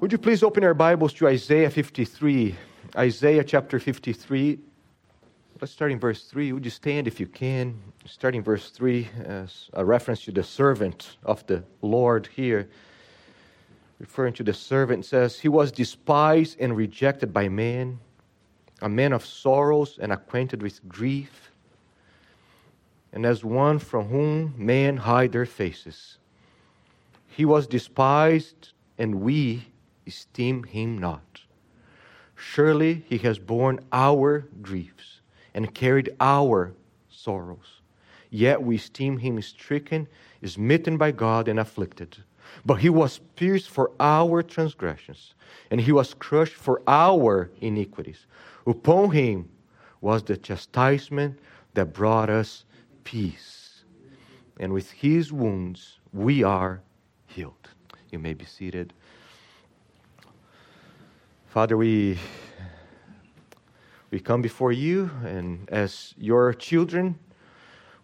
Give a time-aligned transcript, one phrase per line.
[0.00, 2.54] Would you please open our Bibles to Isaiah 53?
[2.96, 4.58] Isaiah chapter 53.
[5.60, 6.54] Let's start in verse 3.
[6.54, 7.78] Would you stand if you can?
[8.06, 12.70] Starting verse 3, as a reference to the servant of the Lord here.
[13.98, 18.00] Referring to the servant, says, He was despised and rejected by men,
[18.80, 21.50] a man of sorrows and acquainted with grief,
[23.12, 26.16] and as one from whom men hide their faces.
[27.26, 29.66] He was despised, and we
[30.06, 31.42] esteem him not.
[32.34, 35.20] Surely he has borne our griefs
[35.54, 36.72] and carried our
[37.08, 37.80] sorrows.
[38.30, 40.08] Yet we esteem him stricken,
[40.44, 42.16] smitten by God, and afflicted.
[42.64, 45.34] But he was pierced for our transgressions,
[45.70, 48.26] and he was crushed for our iniquities.
[48.66, 49.48] Upon him
[50.00, 51.38] was the chastisement
[51.74, 52.64] that brought us
[53.04, 53.84] peace.
[54.58, 56.82] And with his wounds we are
[57.26, 57.68] healed.
[58.10, 58.92] You may be seated.
[61.50, 62.16] Father, we,
[64.12, 67.18] we come before you, and as your children,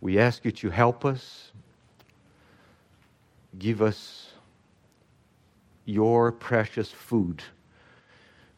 [0.01, 1.53] we ask you to help us,
[3.57, 4.33] give us
[5.85, 7.41] your precious food.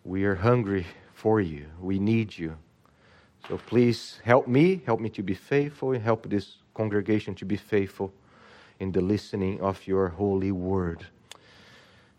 [0.05, 2.56] We are hungry for you, we need you.
[3.47, 7.59] So please help me, help me to be faithful, and help this congregation to be
[7.59, 8.11] faithful
[8.81, 11.05] in the listening of your holy word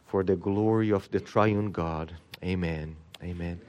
[0.06, 2.14] for the glory of the triune God.
[2.44, 2.96] Amen.
[3.22, 3.60] Amen.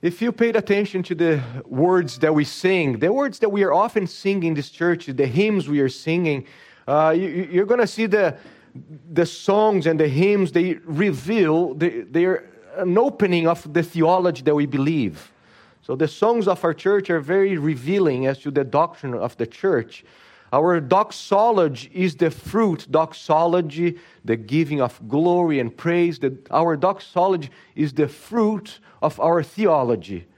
[0.00, 3.72] If you paid attention to the words that we sing, the words that we are
[3.72, 6.46] often singing in this church, the hymns we are singing,
[6.86, 8.36] uh, you, are going to see the,
[9.12, 12.44] the songs and the hymns, they reveal, they, they're
[12.76, 15.32] an opening of the theology that we believe.
[15.82, 19.46] So the songs of our church are very revealing as to the doctrine of the
[19.46, 20.04] church.
[20.54, 26.20] Our doxology is the fruit, doxology, the giving of glory and praise.
[26.20, 30.28] That our doxology is the fruit of our theology,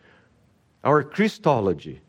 [0.82, 2.00] our Christology.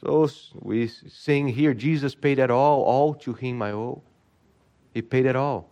[0.00, 4.00] So we sing here, Jesus paid it all, all to him I owe.
[4.92, 5.68] He paid it all.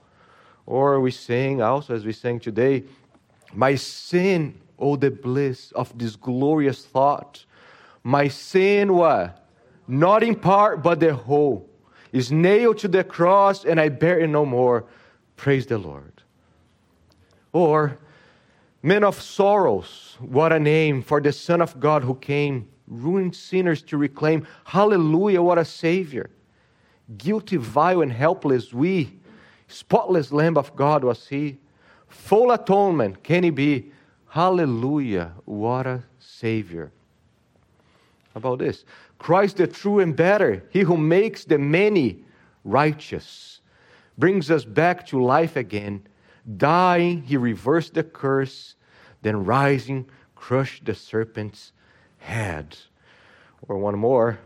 [0.66, 2.82] Or we sing also, as we sang today,
[3.52, 7.44] my sin, oh the bliss of this glorious thought.
[8.02, 9.38] My sin, what?
[9.86, 11.68] Not in part, but the whole,
[12.12, 14.84] is nailed to the cross, and I bear it no more.
[15.36, 16.12] Praise the Lord.
[17.52, 17.98] Or,
[18.82, 23.82] men of sorrows, what a name for the Son of God who came, ruined sinners
[23.82, 24.46] to reclaim.
[24.64, 26.30] Hallelujah, what a Savior.
[27.16, 29.18] Guilty, vile, and helpless, we,
[29.68, 31.58] spotless Lamb of God was He.
[32.08, 33.92] Full atonement can He be.
[34.28, 36.92] Hallelujah, what a Savior.
[38.34, 38.84] About this?
[39.18, 42.24] Christ the true and better, he who makes the many
[42.64, 43.60] righteous,
[44.16, 46.06] brings us back to life again.
[46.56, 48.74] Dying, he reversed the curse,
[49.22, 51.72] then rising, crushed the serpent's
[52.18, 52.76] head.
[53.68, 54.38] Or one more.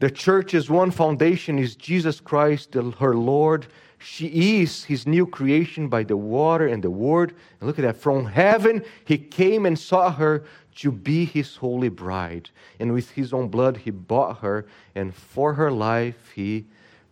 [0.00, 3.66] The church's one foundation is Jesus Christ, her Lord.
[3.98, 7.34] She is his new creation by the water and the word.
[7.60, 7.96] And look at that.
[7.96, 10.44] From heaven, he came and saw her
[10.78, 12.50] to be his holy bride.
[12.78, 16.66] And with his own blood, he bought her, and for her life, he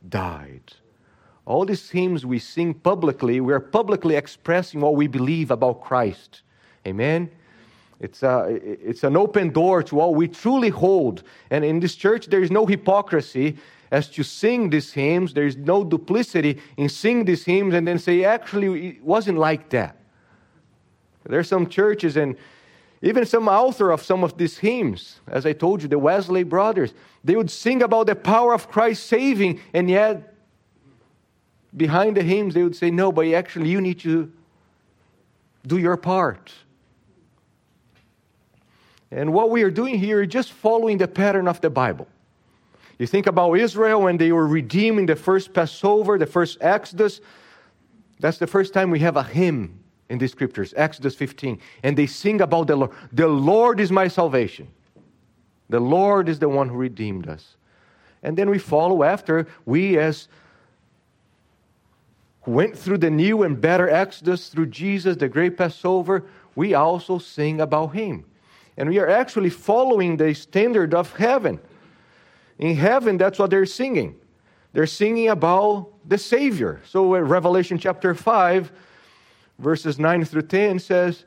[0.08, 0.72] died.
[1.44, 6.42] All these hymns we sing publicly, we are publicly expressing what we believe about Christ.
[6.86, 7.30] Amen?
[7.98, 11.22] It's, a, it's an open door to all we truly hold.
[11.50, 13.56] And in this church, there is no hypocrisy
[13.90, 15.34] as to sing these hymns.
[15.34, 19.70] There is no duplicity in singing these hymns and then say, actually, it wasn't like
[19.70, 19.96] that.
[21.28, 22.36] There are some churches, and
[23.06, 26.92] even some author of some of these hymns, as I told you, the Wesley brothers,
[27.22, 30.34] they would sing about the power of Christ saving, and yet
[31.76, 34.32] behind the hymns they would say, No, but actually you need to
[35.64, 36.52] do your part.
[39.12, 42.08] And what we are doing here is just following the pattern of the Bible.
[42.98, 47.20] You think about Israel when they were redeeming the first Passover, the first Exodus.
[48.18, 52.06] That's the first time we have a hymn in the scriptures, Exodus 15, and they
[52.06, 52.92] sing about the Lord.
[53.12, 54.68] The Lord is my salvation.
[55.68, 57.56] The Lord is the one who redeemed us.
[58.22, 60.28] And then we follow after, we as
[62.46, 66.24] went through the new and better Exodus through Jesus, the great Passover,
[66.54, 68.24] we also sing about him.
[68.76, 71.58] And we are actually following the standard of heaven.
[72.58, 74.16] In heaven, that's what they're singing.
[74.72, 76.80] They're singing about the Savior.
[76.86, 78.72] So, in Revelation chapter 5,
[79.58, 81.24] verses 9 through 10 says,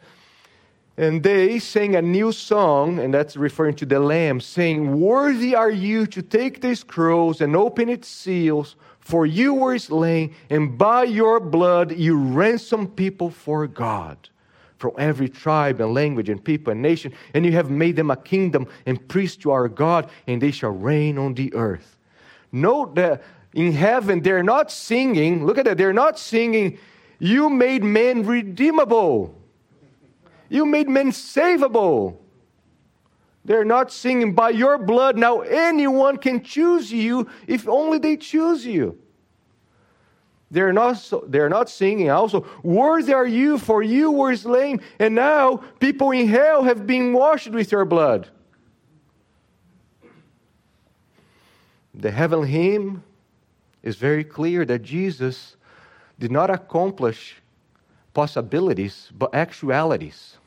[0.98, 5.72] And they sang a new song, and that's referring to the Lamb, saying, Worthy are
[5.72, 11.04] you to take these scrolls and open its seals, for you were slain, and by
[11.04, 14.30] your blood you ransomed people for God
[14.80, 18.16] from every tribe and language and people and nation, and you have made them a
[18.16, 21.98] kingdom and priests to our God, and they shall reign on the earth.
[22.52, 23.22] Note that
[23.54, 26.80] in heaven they're not singing, look at that, they're not singing,
[27.20, 29.36] You made men redeemable,
[30.48, 32.18] you made men savable.
[33.46, 38.66] They're not singing, By your blood, now anyone can choose you if only they choose
[38.66, 39.00] you.
[40.52, 45.58] They're not, they're not singing also, Worthy are you, for you were slain, and now
[45.80, 48.30] people in hell have been washed with your blood.
[51.94, 53.04] The heavenly hymn
[53.84, 55.56] is very clear that Jesus
[56.20, 57.36] did not accomplish
[58.14, 60.38] possibilities, but actualities.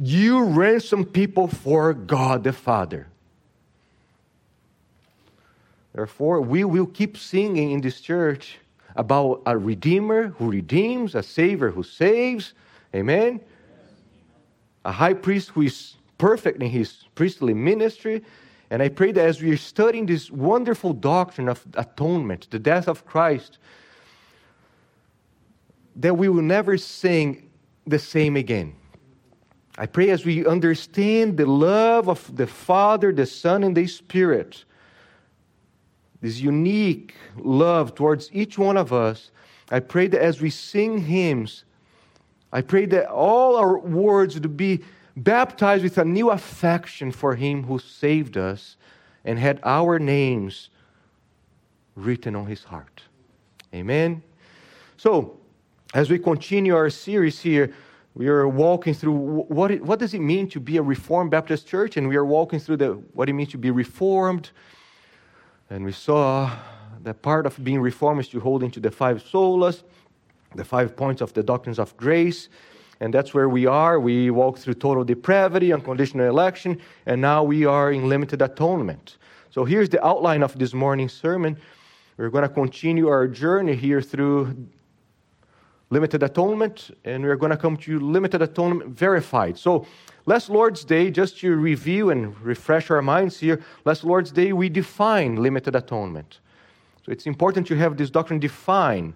[0.00, 3.08] You ransom people for God the Father.
[5.92, 8.58] Therefore, we will keep singing in this church
[8.96, 12.54] about a Redeemer who redeems, a Savior who saves.
[12.94, 13.40] Amen?
[14.84, 18.22] A high priest who is perfect in his priestly ministry.
[18.72, 22.88] And I pray that as we are studying this wonderful doctrine of atonement, the death
[22.88, 23.58] of Christ,
[25.96, 27.50] that we will never sing
[27.86, 28.74] the same again.
[29.76, 34.64] I pray as we understand the love of the Father, the Son, and the Spirit
[36.22, 39.32] this unique love towards each one of us,
[39.70, 41.64] I pray that as we sing hymns,
[42.52, 44.82] I pray that all our words would be
[45.16, 48.76] baptized with a new affection for him who saved us
[49.24, 50.70] and had our names
[51.94, 53.02] written on his heart.
[53.74, 54.22] Amen.
[54.96, 55.38] So,
[55.94, 57.72] as we continue our series here,
[58.14, 59.14] we are walking through
[59.48, 62.24] what, it, what does it mean to be a Reformed Baptist church, and we are
[62.24, 64.50] walking through the, what it means to be reformed,
[65.70, 66.50] and we saw
[67.02, 69.82] that part of being reformed is to hold into the five solas,
[70.54, 72.48] the five points of the doctrines of grace.
[73.02, 73.98] And that's where we are.
[73.98, 79.16] We walked through total depravity, unconditional election, and now we are in limited atonement.
[79.50, 81.58] So here's the outline of this morning's sermon.
[82.16, 84.54] We're going to continue our journey here through
[85.90, 89.58] limited atonement, and we're going to come to limited atonement verified.
[89.58, 89.84] So
[90.26, 94.68] Last Lord's Day, just to review and refresh our minds here, last Lord's Day we
[94.68, 96.38] define limited atonement.
[97.04, 99.14] So it's important to have this doctrine defined.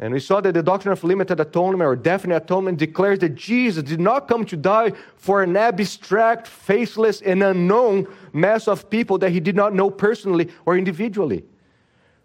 [0.00, 3.82] And we saw that the doctrine of limited atonement or definite atonement declares that Jesus
[3.82, 9.30] did not come to die for an abstract, faceless, and unknown mass of people that
[9.30, 11.44] he did not know personally or individually.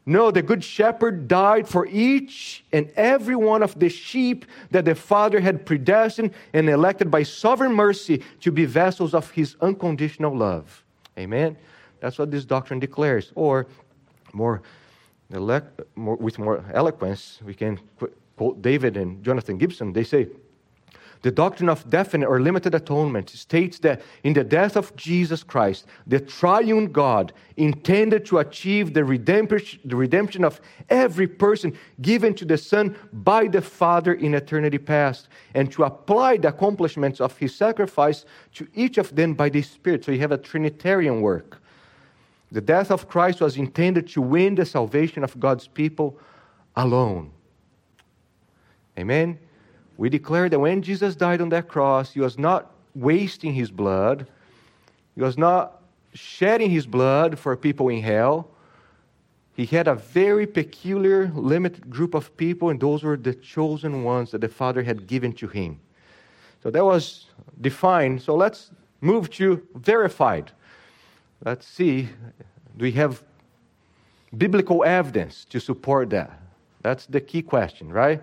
[0.05, 4.95] No, the Good Shepherd died for each and every one of the sheep that the
[4.95, 10.83] Father had predestined and elected by sovereign mercy to be vessels of His unconditional love.
[11.17, 11.57] Amen?
[12.01, 13.31] That's what this doctrine declares.
[13.33, 13.65] Or,
[14.33, 14.61] more,
[15.33, 17.79] with more eloquence, we can
[18.37, 19.93] quote David and Jonathan Gibson.
[19.93, 20.27] They say,
[21.21, 25.85] the doctrine of definite or limited atonement states that in the death of Jesus Christ,
[26.05, 30.59] the triune God intended to achieve the redemption of
[30.89, 36.35] every person given to the Son by the Father in eternity past, and to apply
[36.35, 38.25] the accomplishments of his sacrifice
[38.55, 40.03] to each of them by the Spirit.
[40.03, 41.61] So you have a Trinitarian work.
[42.53, 46.17] The death of Christ was intended to win the salvation of God's people
[46.75, 47.31] alone.
[48.97, 49.39] Amen?
[49.97, 54.27] we declare that when Jesus died on that cross, he was not wasting his blood,
[55.15, 55.81] he was not
[56.13, 58.49] shedding his blood for people in hell.
[59.55, 64.31] He had a very peculiar, limited group of people, and those were the chosen ones
[64.31, 65.79] that the Father had given to him.
[66.63, 67.27] So that was
[67.61, 68.21] defined.
[68.21, 70.51] So let's move to verified.
[71.45, 72.03] Let's see,
[72.77, 73.21] do we have
[74.37, 76.39] biblical evidence to support that?
[76.81, 78.21] That's the key question, right?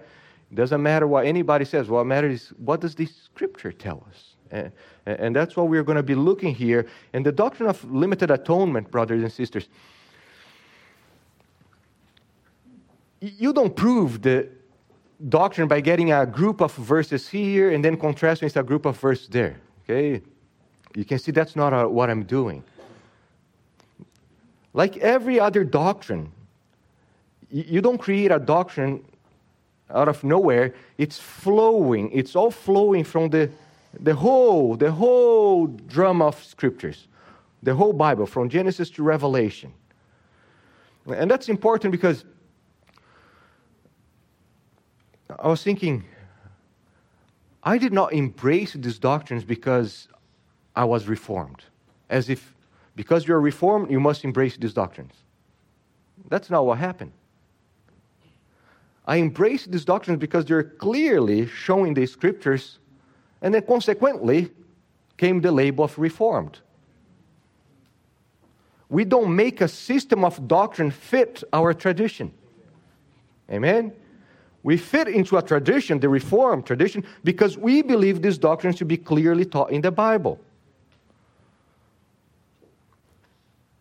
[0.50, 1.88] It doesn't matter what anybody says.
[1.88, 4.34] What matters is what does the scripture tell us?
[4.50, 4.72] And,
[5.06, 6.86] and that's what we're going to be looking here.
[7.12, 9.68] And the doctrine of limited atonement, brothers and sisters,
[13.20, 14.48] you don't prove the
[15.28, 18.98] doctrine by getting a group of verses here and then contrasting with a group of
[18.98, 19.60] verses there.
[19.84, 20.22] Okay?
[20.96, 22.64] You can see that's not what I'm doing.
[24.72, 26.32] Like every other doctrine,
[27.50, 29.04] you don't create a doctrine
[29.90, 30.74] out of nowhere.
[30.98, 32.10] It's flowing.
[32.12, 33.50] It's all flowing from the,
[33.98, 37.08] the whole, the whole drum of scriptures,
[37.62, 39.72] the whole Bible, from Genesis to Revelation.
[41.06, 42.24] And that's important because
[45.38, 46.04] I was thinking,
[47.62, 50.08] I did not embrace these doctrines because
[50.76, 51.64] I was reformed,
[52.08, 52.54] as if
[53.00, 55.14] because you're reformed, you must embrace these doctrines.
[56.28, 57.12] That's not what happened.
[59.06, 62.78] I embrace these doctrines because they're clearly showing the scriptures,
[63.40, 64.50] and then consequently
[65.16, 66.58] came the label of reformed.
[68.90, 72.34] We don't make a system of doctrine fit our tradition.
[73.50, 73.94] Amen?
[74.62, 78.98] We fit into a tradition, the Reformed tradition, because we believe these doctrines to be
[78.98, 80.38] clearly taught in the Bible.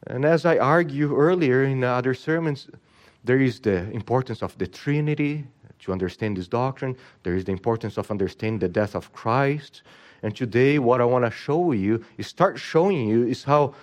[0.10, 2.68] And as I argue earlier in other sermons,
[3.24, 5.46] there is the importance of the Trinity
[5.80, 6.98] to understand this doctrine.
[7.24, 9.84] There is the importance of understanding the death of Christ.
[10.24, 13.76] And today, what I want to show you is start showing you is how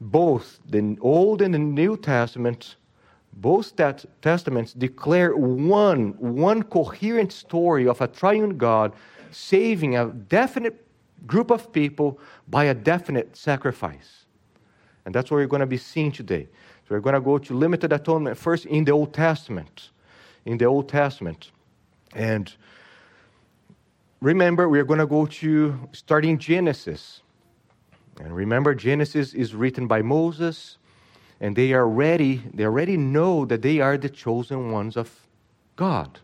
[0.00, 2.76] both the Old and the New Testament
[3.36, 8.92] both that testaments declare one, one coherent story of a triune God
[9.32, 10.86] saving a definite
[11.26, 14.23] group of people by a definite sacrifice.
[15.04, 16.48] And that's what we're going to be seeing today.
[16.88, 19.90] So we're going to go to limited atonement first in the Old Testament.
[20.44, 21.50] In the Old Testament.
[22.14, 22.52] And
[24.20, 27.20] remember, we're going to go to starting Genesis.
[28.20, 30.78] And remember, Genesis is written by Moses
[31.40, 35.26] and they are ready, they already know that they are the chosen ones of
[35.76, 36.20] God.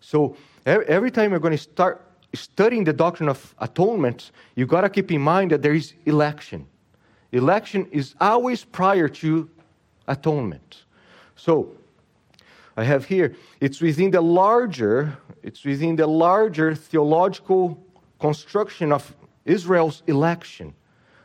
[0.00, 0.36] So
[0.66, 5.12] every time you're going to start studying the doctrine of atonement, you got to keep
[5.12, 6.66] in mind that there is election.
[7.32, 9.48] Election is always prior to
[10.08, 10.84] atonement.
[11.36, 11.72] So
[12.76, 17.82] I have here, it's within the larger, it's within the larger theological
[18.18, 20.74] construction of Israel's election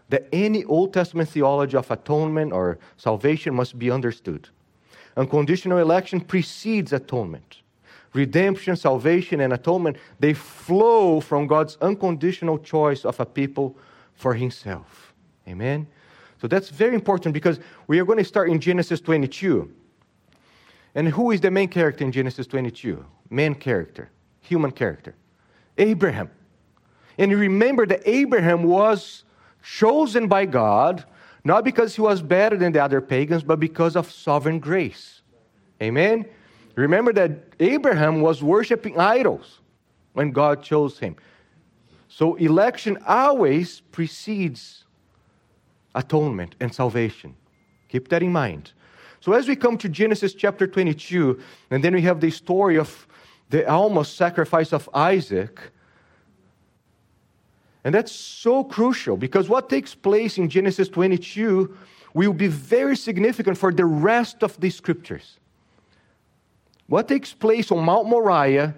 [0.09, 4.49] that any Old Testament theology of atonement or salvation must be understood.
[5.17, 7.61] Unconditional election precedes atonement.
[8.13, 13.75] Redemption, salvation, and atonement, they flow from God's unconditional choice of a people
[14.13, 15.13] for Himself.
[15.47, 15.87] Amen?
[16.41, 19.71] So that's very important because we are going to start in Genesis 22.
[20.95, 23.05] And who is the main character in Genesis 22?
[23.29, 24.09] Main character,
[24.41, 25.15] human character.
[25.77, 26.29] Abraham.
[27.17, 29.23] And remember that Abraham was
[29.63, 31.03] chosen by God,
[31.43, 35.21] not because he was better than the other pagans, but because of sovereign grace.
[35.81, 36.25] Amen?
[36.75, 39.59] Remember that Abraham was worshiping idols
[40.13, 41.15] when God chose him.
[42.07, 44.84] So election always precedes
[45.95, 47.35] atonement and salvation.
[47.89, 48.73] Keep that in mind.
[49.21, 51.39] So as we come to Genesis chapter 22,
[51.71, 53.07] and then we have the story of
[53.49, 55.59] the almost sacrifice of Isaac,
[57.83, 61.75] and that's so crucial because what takes place in Genesis 22
[62.13, 65.39] will be very significant for the rest of the scriptures.
[66.87, 68.75] What takes place on Mount Moriah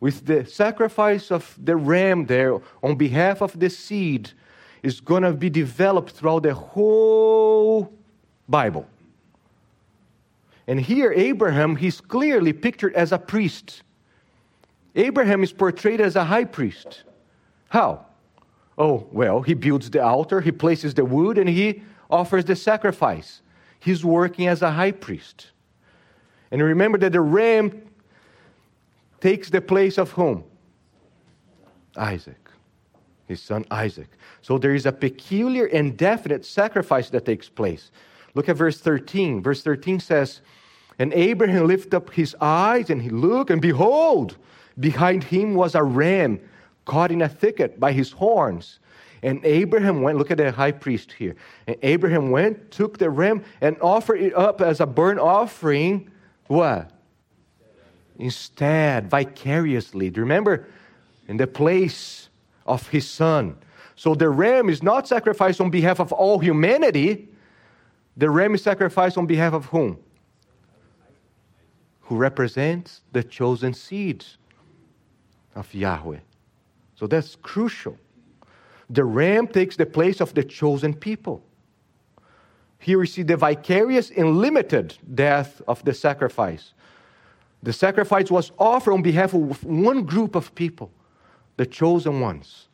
[0.00, 4.32] with the sacrifice of the ram there on behalf of the seed
[4.82, 7.92] is going to be developed throughout the whole
[8.48, 8.86] Bible.
[10.66, 13.82] And here, Abraham, he's clearly pictured as a priest.
[14.94, 17.04] Abraham is portrayed as a high priest.
[17.68, 18.06] How?
[18.78, 23.42] Oh, well, he builds the altar, he places the wood, and he offers the sacrifice.
[23.78, 25.50] He's working as a high priest.
[26.50, 27.82] And remember that the ram
[29.20, 30.44] takes the place of whom?
[31.96, 32.49] Isaac,
[33.30, 34.08] his son Isaac.
[34.42, 37.90] So there is a peculiar and definite sacrifice that takes place.
[38.34, 39.42] Look at verse 13.
[39.42, 40.40] Verse 13 says,
[40.98, 44.36] And Abraham lifted up his eyes and he looked, and behold,
[44.78, 46.40] behind him was a ram
[46.84, 48.80] caught in a thicket by his horns.
[49.22, 51.36] And Abraham went, look at the high priest here.
[51.66, 56.10] And Abraham went, took the ram, and offered it up as a burnt offering.
[56.46, 56.90] What?
[58.18, 60.10] Instead, vicariously.
[60.10, 60.66] Do you remember?
[61.28, 62.29] In the place
[62.70, 63.56] of his son.
[63.96, 67.28] So the ram is not sacrificed on behalf of all humanity.
[68.16, 69.98] The ram is sacrificed on behalf of whom?
[72.02, 74.38] Who represents the chosen seeds
[75.54, 76.20] of Yahweh.
[76.94, 77.98] So that's crucial.
[78.88, 81.42] The ram takes the place of the chosen people.
[82.78, 86.72] Here we see the vicarious and limited death of the sacrifice.
[87.62, 90.90] The sacrifice was offered on behalf of one group of people,
[91.60, 92.68] the chosen ones.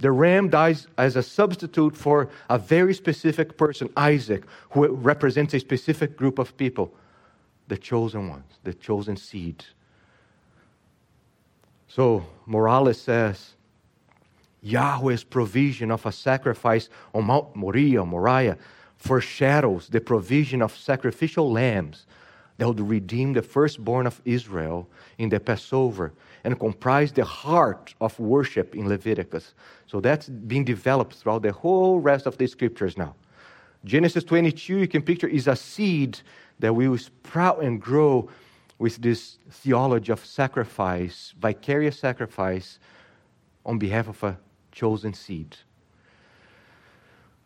[0.00, 5.60] The ram dies as a substitute for a very specific person, Isaac, who represents a
[5.60, 6.92] specific group of people,
[7.68, 9.64] the chosen ones, the chosen seed.
[11.86, 13.52] So Morales says,
[14.60, 18.58] Yahweh's provision of a sacrifice on Mount Moriah, Moriah,
[18.96, 22.04] foreshadows the provision of sacrificial lambs
[22.58, 26.12] that would redeem the firstborn of Israel in the Passover
[26.44, 29.54] and comprise the heart of worship in Leviticus.
[29.86, 33.14] So that's being developed throughout the whole rest of the scriptures now.
[33.84, 36.20] Genesis 22, you can picture, is a seed
[36.58, 38.28] that will sprout and grow
[38.78, 42.78] with this theology of sacrifice, vicarious sacrifice
[43.64, 44.38] on behalf of a
[44.72, 45.56] chosen seed.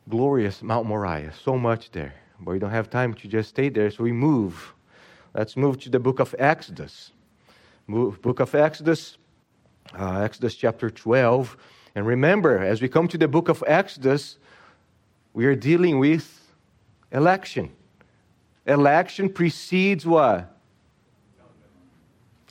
[0.08, 2.14] Glorious Mount Moriah, so much there.
[2.40, 4.74] But we don't have time to just stay there, so we move.
[5.34, 7.12] Let's move to the book of Exodus.
[7.88, 9.16] Book of Exodus,
[9.98, 11.56] uh, Exodus chapter 12.
[11.94, 14.36] And remember, as we come to the book of Exodus,
[15.32, 16.52] we are dealing with
[17.10, 17.70] election.
[18.66, 20.54] Election precedes what?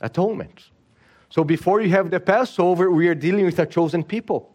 [0.00, 0.70] Atonement.
[1.30, 4.54] So before you have the Passover, we are dealing with a chosen people.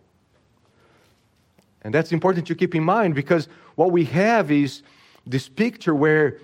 [1.83, 4.83] And that's important to keep in mind because what we have is
[5.25, 6.39] this picture where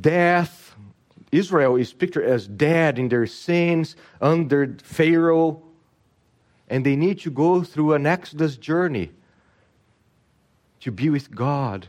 [0.00, 0.74] death,
[1.32, 5.62] Israel is pictured as dead in their sins under Pharaoh,
[6.68, 9.10] and they need to go through an Exodus journey
[10.80, 11.88] to be with God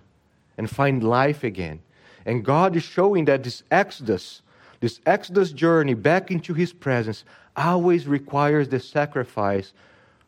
[0.58, 1.80] and find life again.
[2.26, 4.42] And God is showing that this Exodus,
[4.80, 7.24] this Exodus journey back into His presence,
[7.56, 9.74] always requires the sacrifice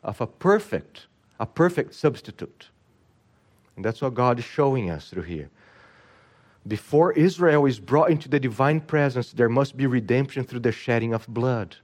[0.03, 1.07] of a perfect,
[1.39, 2.69] a perfect substitute.
[3.75, 5.49] And that's what God is showing us through here.
[6.69, 11.15] Before Israel is brought into the divine presence, there must be redemption through the shedding
[11.15, 11.75] of blood.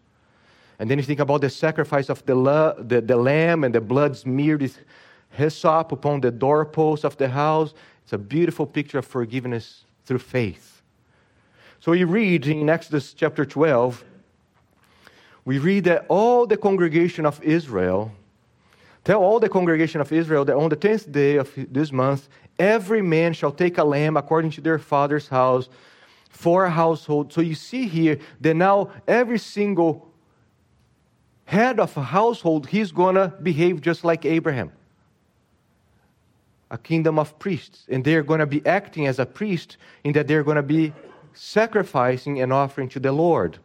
[0.78, 3.82] And then you think about the sacrifice of the, la- the, the lamb and the
[3.82, 4.78] blood smeared with
[5.32, 7.74] hyssop upon the doorpost of the house.
[8.04, 10.84] It's a beautiful picture of forgiveness through faith.
[11.80, 14.04] So we read in Exodus chapter 12,
[15.46, 18.12] we read that all the congregation of Israel,
[19.04, 23.02] tell all the congregation of Israel that on the tenth day of this month, every
[23.02, 25.70] man shall take a lamb according to their father's house
[26.30, 27.32] for a household.
[27.32, 30.12] So you see here that now every single
[31.46, 34.72] head of a household, he's going to behave just like Abraham
[36.72, 37.86] a kingdom of priests.
[37.90, 40.94] And they're going to be acting as a priest in that they're going to be
[41.34, 43.60] sacrificing and offering to the Lord.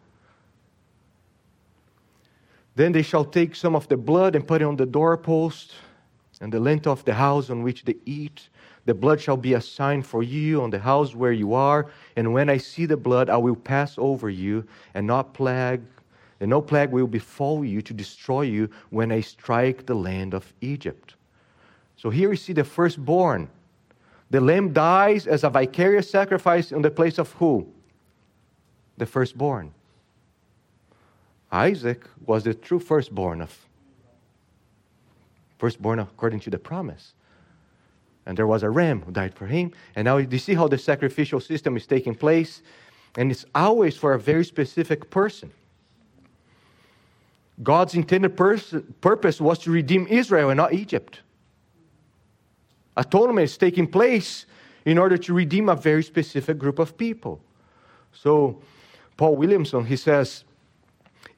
[2.77, 5.73] Then they shall take some of the blood and put it on the doorpost
[6.41, 8.49] and the lintel of the house on which they eat.
[8.90, 11.87] The blood shall be a sign for you on the house where you are.
[12.16, 15.83] And when I see the blood, I will pass over you, and not plague,
[16.40, 20.53] and no plague will befall you to destroy you when I strike the land of
[20.61, 21.14] Egypt.
[21.96, 23.48] So here we see the firstborn.
[24.31, 27.72] The lamb dies as a vicarious sacrifice in the place of who?
[28.96, 29.72] The firstborn.
[31.53, 33.57] Isaac was the true firstborn of
[35.59, 37.14] firstborn according to the promise.
[38.27, 39.73] And there was a ram who died for him.
[39.97, 42.63] And now you see how the sacrificial system is taking place.
[43.17, 45.51] And it's always for a very specific person.
[47.63, 51.21] God's intended pers- purpose was to redeem Israel and not Egypt.
[52.97, 54.47] Atonement is taking place
[54.85, 57.41] in order to redeem a very specific group of people.
[58.13, 58.61] So,
[59.17, 60.45] Paul Williamson, he says,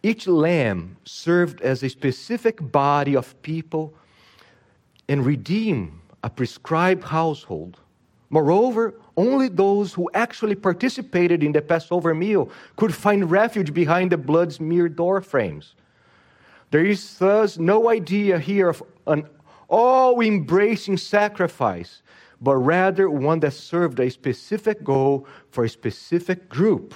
[0.02, 3.94] each lamb served as a specific body of people
[5.08, 7.78] and redeemed a prescribed household.
[8.30, 14.16] Moreover, only those who actually participated in the Passover meal could find refuge behind the
[14.16, 15.74] blood smeared door frames.
[16.70, 19.28] There is thus no idea here of an
[19.68, 22.02] all embracing sacrifice,
[22.40, 26.94] but rather one that served a specific goal for a specific group.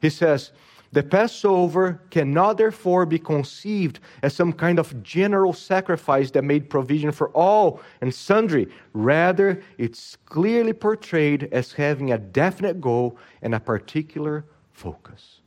[0.00, 0.50] He says,
[0.94, 7.10] the Passover cannot therefore be conceived as some kind of general sacrifice that made provision
[7.10, 8.68] for all and sundry.
[8.92, 15.40] Rather, it's clearly portrayed as having a definite goal and a particular focus.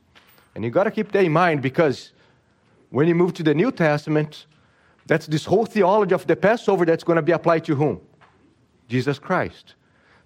[0.54, 2.12] And you got to keep that in mind because
[2.90, 4.44] when you move to the New Testament,
[5.06, 8.02] that's this whole theology of the Passover that's going to be applied to whom?
[8.86, 9.76] Jesus Christ.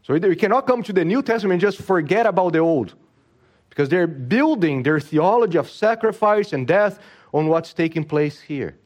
[0.03, 2.97] So you cannot come to the New Testament and just forget about the Old.
[3.73, 6.99] Because they're building their theology of sacrifice and death
[7.33, 8.77] on what's taking place here.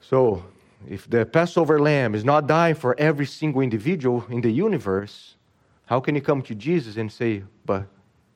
[0.00, 0.42] So,
[0.90, 5.36] if the Passover lamb is not dying for every single individual in the universe,
[5.86, 7.86] how can you come to Jesus and say, but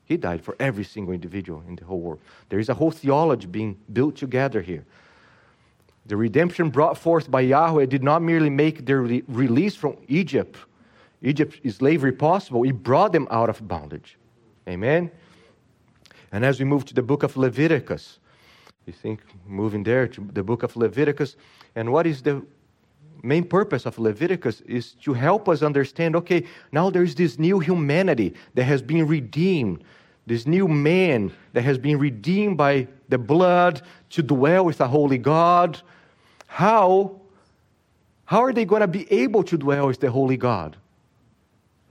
[0.05, 2.21] he died for every single individual in the whole world.
[2.47, 4.85] There is a whole theology being built together here.
[6.05, 10.55] The redemption brought forth by Yahweh did not merely make their re- release from Egypt,
[11.21, 14.17] Egypt is slavery possible, He brought them out of bondage.
[14.67, 15.11] Amen?
[16.31, 18.19] And as we move to the book of Leviticus,
[18.85, 21.35] you think moving there to the book of Leviticus,
[21.75, 22.43] and what is the
[23.21, 28.33] main purpose of Leviticus is to help us understand okay, now there's this new humanity
[28.53, 29.83] that has been redeemed
[30.29, 35.17] this new man that has been redeemed by the blood to dwell with a holy
[35.17, 35.81] God,
[36.45, 37.19] how,
[38.25, 40.77] how are they going to be able to dwell with the holy God?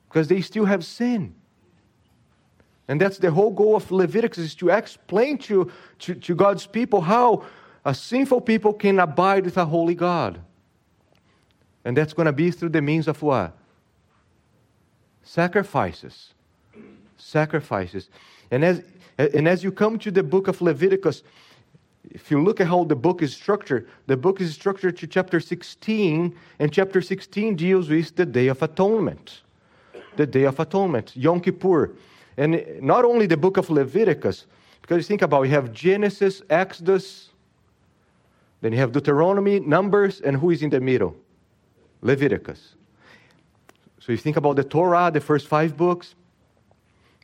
[0.08, 1.34] Because they still have sin.
[2.88, 7.02] And that's the whole goal of Leviticus is to explain to, to, to God's people
[7.02, 7.44] how
[7.84, 10.40] a sinful people can abide with a holy God.
[11.84, 13.56] And that's going to be through the means of what?
[15.22, 16.32] Sacrifices.
[17.18, 18.08] Sacrifices.
[18.50, 18.82] And as,
[19.18, 21.22] and as you come to the book of Leviticus,
[22.10, 25.40] if you look at how the book is structured, the book is structured to chapter
[25.40, 29.42] 16, and chapter 16 deals with the Day of Atonement.
[30.18, 31.94] The Day of Atonement, Yom Kippur.
[32.36, 34.46] And not only the book of Leviticus,
[34.82, 37.30] because you think about it, you have Genesis, Exodus,
[38.60, 41.14] then you have Deuteronomy, Numbers, and who is in the middle?
[42.02, 42.74] Leviticus.
[44.00, 46.16] So you think about the Torah, the first five books,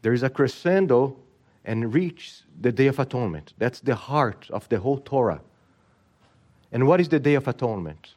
[0.03, 1.17] there is a crescendo
[1.65, 3.55] and reach the Day of Atonement.
[3.59, 5.41] That's the heart of the whole Torah.
[6.71, 8.15] And what is the Day of Atonement?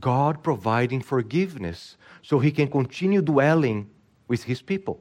[0.00, 3.88] God providing forgiveness so he can continue dwelling
[4.28, 5.00] with his people.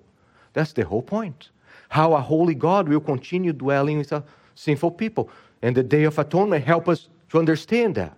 [0.54, 1.50] That's the whole point.
[1.90, 4.24] How a holy God will continue dwelling with a
[4.56, 5.30] sinful people.
[5.62, 8.16] And the Day of Atonement help us to understand that.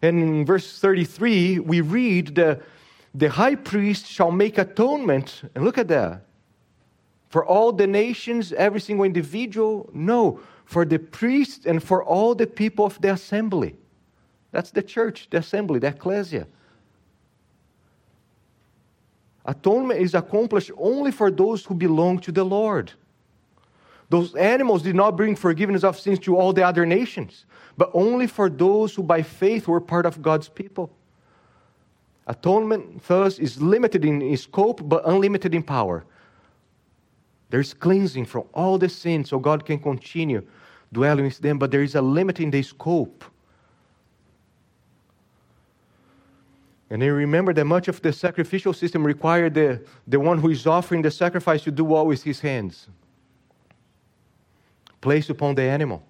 [0.00, 2.60] And in verse 33, we read the,
[3.14, 5.42] the high priest shall make atonement.
[5.54, 6.24] And look at that.
[7.28, 9.88] For all the nations, every single individual?
[9.94, 13.76] No, for the priest and for all the people of the assembly.
[14.52, 16.46] That's the church, the assembly, the ecclesia.
[19.44, 22.92] Atonement is accomplished only for those who belong to the Lord.
[24.08, 28.26] Those animals did not bring forgiveness of sins to all the other nations, but only
[28.26, 30.94] for those who by faith were part of God's people.
[32.26, 36.04] Atonement, thus, is limited in scope but unlimited in power.
[37.50, 40.46] There's cleansing from all the sins so God can continue
[40.92, 43.24] dwelling with them, but there is a limit in the scope.
[46.92, 50.66] And then remember that much of the sacrificial system required the, the one who is
[50.66, 52.86] offering the sacrifice to do all with his hands.
[55.00, 56.04] Placed upon the animal.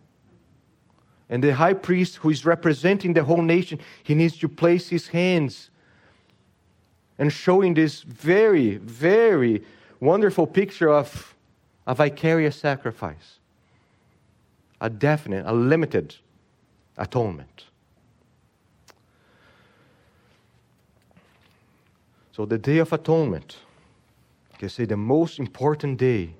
[1.29, 5.07] And the high priest who is representing the whole nation, he needs to place his
[5.07, 5.71] hands
[7.17, 9.63] and showing this very, very
[10.01, 11.37] wonderful picture of
[11.87, 13.39] a vicarious sacrifice,
[14.81, 16.17] a definite, a limited
[16.99, 17.67] atonement.
[22.33, 23.59] So the Day of Atonement,
[24.59, 26.35] can say the most important day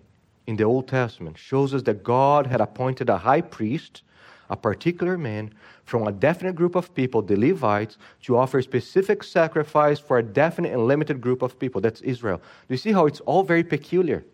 [0.47, 4.03] in the Old Testament, shows us that God had appointed a high priest,
[4.49, 5.53] a particular man
[5.85, 10.23] from a definite group of people, the Levites, to offer a specific sacrifice for a
[10.23, 11.79] definite and limited group of people.
[11.83, 12.39] That's Israel.
[12.39, 14.25] Do you see how it's all very peculiar,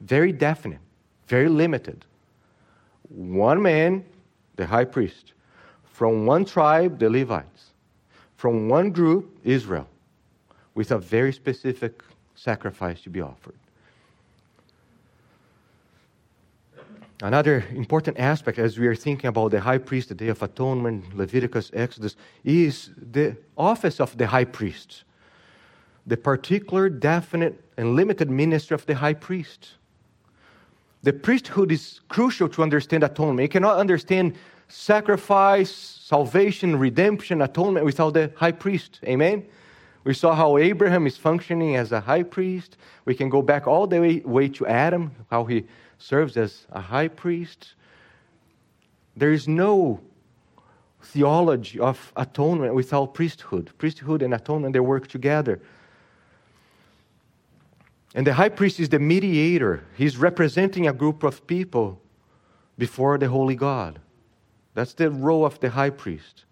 [0.00, 0.80] very definite,
[1.28, 2.04] very limited?
[3.08, 4.04] One man,
[4.56, 5.34] the high priest,
[5.84, 7.74] from one tribe, the Levites,
[8.36, 9.88] from one group, Israel
[10.76, 12.02] with a very specific
[12.36, 13.56] sacrifice to be offered.
[17.22, 21.16] Another important aspect as we are thinking about the high priest, the Day of Atonement,
[21.16, 25.04] Leviticus, Exodus, is the office of the high priest,
[26.06, 29.70] the particular, definite, and limited ministry of the high priest.
[31.02, 33.40] The priesthood is crucial to understand atonement.
[33.44, 34.34] You cannot understand
[34.68, 39.00] sacrifice, salvation, redemption, atonement without the high priest.
[39.04, 39.46] Amen?
[40.06, 42.76] We saw how Abraham is functioning as a high priest.
[43.06, 45.64] We can go back all the way, way to Adam, how he
[45.98, 47.74] serves as a high priest.
[49.16, 50.00] There is no
[51.02, 53.72] theology of atonement without priesthood.
[53.78, 55.60] Priesthood and atonement, they work together.
[58.14, 62.00] And the high priest is the mediator, he's representing a group of people
[62.78, 63.98] before the holy God.
[64.72, 66.44] That's the role of the high priest.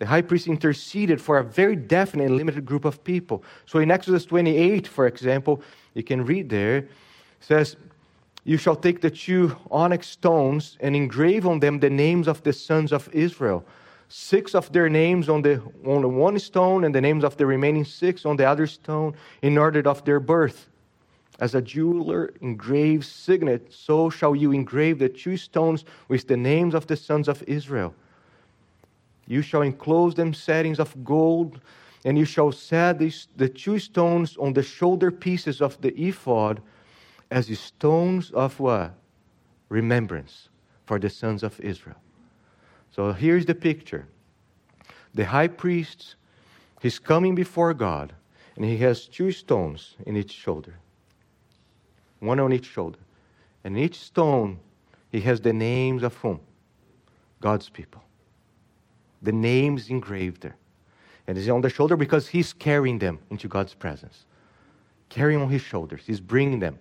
[0.00, 3.44] The high priest interceded for a very definite and limited group of people.
[3.66, 6.88] So in Exodus 28, for example, you can read there, it
[7.38, 7.76] says,
[8.44, 12.54] You shall take the two onyx stones and engrave on them the names of the
[12.54, 13.62] sons of Israel.
[14.08, 17.44] Six of their names on the, on the one stone, and the names of the
[17.44, 20.70] remaining six on the other stone, in order of their birth.
[21.40, 26.74] As a jeweler engraves signet, so shall you engrave the two stones with the names
[26.74, 27.94] of the sons of Israel.
[29.30, 31.60] You shall enclose them settings of gold,
[32.04, 36.60] and you shall set these, the two stones on the shoulder pieces of the ephod
[37.30, 38.92] as the stones of what?
[39.68, 40.48] Remembrance
[40.84, 41.94] for the sons of Israel.
[42.90, 44.08] So here's the picture.
[45.14, 46.16] The high priest,
[46.82, 48.12] he's coming before God,
[48.56, 50.74] and he has two stones in each shoulder.
[52.18, 52.98] One on each shoulder.
[53.62, 54.58] And each stone,
[55.12, 56.40] he has the names of whom?
[57.40, 58.02] God's people.
[59.22, 60.56] The name's engraved there.
[61.26, 64.24] And it's on the shoulder because he's carrying them into God's presence.
[65.08, 66.02] Carrying on his shoulders.
[66.06, 66.78] He's bringing them.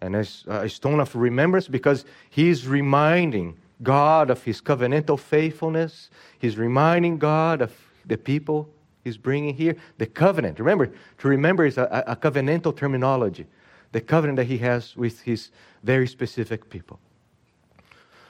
[0.00, 6.10] And as uh, a stone of remembrance because he's reminding God of his covenantal faithfulness.
[6.38, 7.72] He's reminding God of
[8.04, 8.68] the people
[9.04, 9.76] he's bringing here.
[9.98, 10.58] The covenant.
[10.58, 13.46] Remember, to remember is a, a covenantal terminology.
[13.92, 15.50] The covenant that he has with his
[15.82, 16.98] very specific people.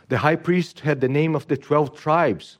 [0.08, 2.58] The high priest had the name of the 12 tribes.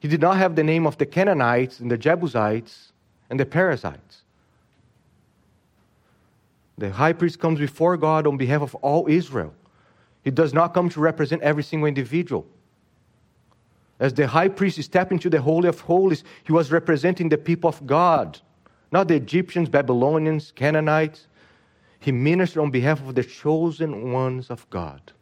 [0.00, 2.92] He did not have the name of the Canaanites and the Jebusites
[3.28, 4.22] and the Perizzites.
[6.78, 9.52] The high priest comes before God on behalf of all Israel.
[10.24, 12.46] He does not come to represent every single individual.
[13.98, 17.68] As the high priest stepped into the Holy of Holies, he was representing the people
[17.68, 18.40] of God,
[18.90, 21.26] not the Egyptians, Babylonians, Canaanites.
[21.98, 25.12] He ministered on behalf of the chosen ones of God.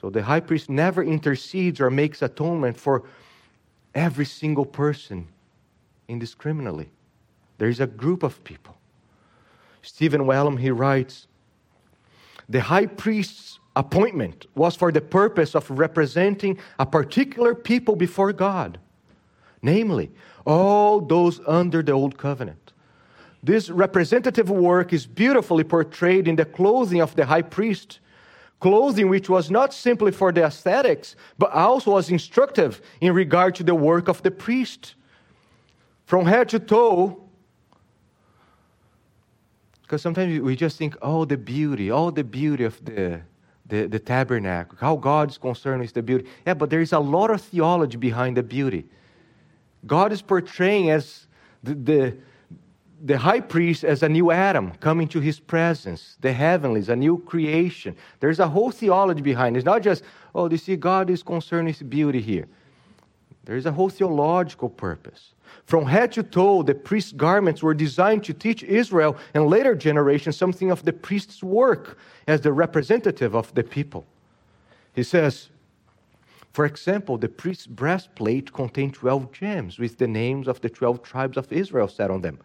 [0.00, 3.02] So the high priest never intercedes or makes atonement for
[3.94, 5.28] every single person
[6.06, 6.90] indiscriminately.
[7.58, 8.76] There is a group of people.
[9.82, 11.26] Stephen Wellum, he writes,
[12.48, 18.78] the high priest's appointment was for the purpose of representing a particular people before God,
[19.62, 20.10] namely,
[20.46, 22.72] all those under the old covenant.
[23.42, 28.00] This representative work is beautifully portrayed in the clothing of the high priest,
[28.60, 33.62] clothing which was not simply for the aesthetics, but also was instructive in regard to
[33.62, 34.94] the work of the priest.
[36.06, 37.22] From head to toe,
[39.82, 43.20] because sometimes we just think, oh, the beauty, oh, the beauty of the,
[43.66, 46.28] the, the tabernacle, how God's concerned with the beauty.
[46.46, 48.86] Yeah, but there is a lot of theology behind the beauty.
[49.86, 51.26] God is portraying as
[51.62, 52.16] the, the,
[53.04, 57.18] the high priest as a new Adam coming to his presence, the heavenlies, a new
[57.18, 57.96] creation.
[58.20, 59.60] There's a whole theology behind it.
[59.60, 60.02] It's not just,
[60.34, 62.46] oh, you see, God is concerned with beauty here.
[63.44, 65.34] There is a whole theological purpose.
[65.64, 70.36] From head to toe, the priest's garments were designed to teach Israel and later generations
[70.36, 74.06] something of the priest's work as the representative of the people.
[74.94, 75.48] He says,
[76.52, 81.36] for example, the priest's breastplate contained 12 gems with the names of the 12 tribes
[81.36, 82.38] of Israel set on them.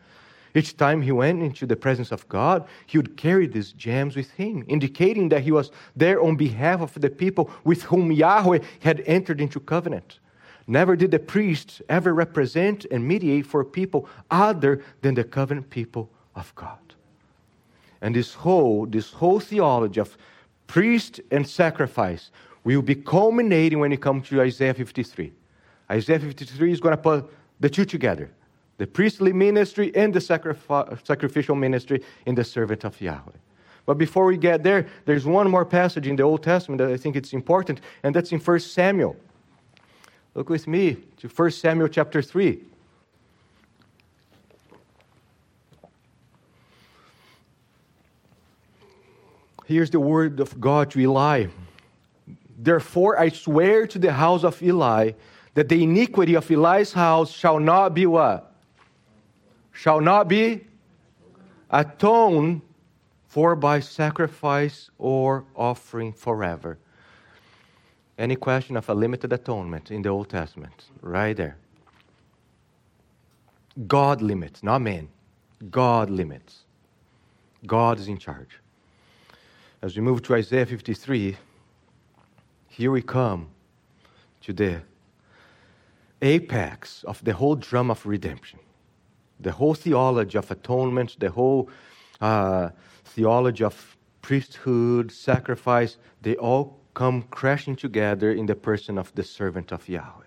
[0.55, 4.29] Each time he went into the presence of God, he would carry these gems with
[4.31, 9.01] him, indicating that he was there on behalf of the people with whom Yahweh had
[9.07, 10.19] entered into covenant.
[10.67, 16.09] Never did the priest ever represent and mediate for people other than the covenant people
[16.35, 16.77] of God.
[18.01, 20.17] And this whole, this whole theology of
[20.67, 22.31] priest and sacrifice
[22.63, 25.33] will be culminating when it comes to Isaiah 53.
[25.89, 28.29] Isaiah 53 is going to put the two together
[28.77, 30.21] the priestly ministry and the
[31.03, 33.37] sacrificial ministry in the servant of Yahweh.
[33.85, 36.97] But before we get there, there's one more passage in the Old Testament that I
[36.97, 39.15] think it's important, and that's in 1 Samuel
[40.35, 42.59] Look with me to 1 Samuel chapter 3.
[49.65, 51.47] Here's the word of God to Eli.
[52.57, 55.11] Therefore, I swear to the house of Eli
[55.53, 58.52] that the iniquity of Eli's house shall not be what?
[59.73, 60.65] Shall not be
[61.69, 62.61] atoned
[63.27, 66.77] for by sacrifice or offering forever.
[68.17, 70.85] Any question of a limited atonement in the Old Testament?
[71.01, 71.57] Right there.
[73.87, 75.09] God limits, not man.
[75.71, 76.63] God limits.
[77.65, 78.59] God is in charge.
[79.81, 81.35] As we move to Isaiah 53,
[82.69, 83.49] here we come
[84.41, 84.81] to the
[86.21, 88.59] apex of the whole drum of redemption.
[89.43, 91.69] The whole theology of atonement, the whole
[92.21, 92.69] uh,
[93.03, 99.71] theology of priesthood, sacrifice, they all come crashing together in the person of the servant
[99.71, 100.23] of Yahweh.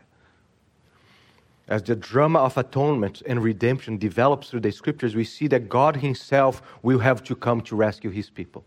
[1.69, 5.97] As the drama of atonement and redemption develops through the scriptures, we see that God
[5.97, 8.65] Himself will have to come to rescue His people.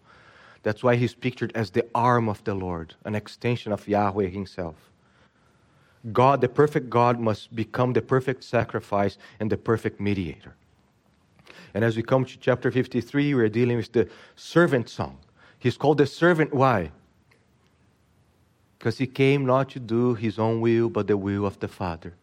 [0.63, 4.75] That's why He's pictured as the arm of the Lord, an extension of Yahweh Himself.
[6.13, 10.55] God, the perfect God, must become the perfect sacrifice and the perfect mediator.
[11.73, 15.17] And as we come to chapter 53, we're dealing with the servant song.
[15.59, 16.53] He's called the servant.
[16.53, 16.91] Why?
[18.79, 22.13] because he came not to do his own will, but the will of the Father.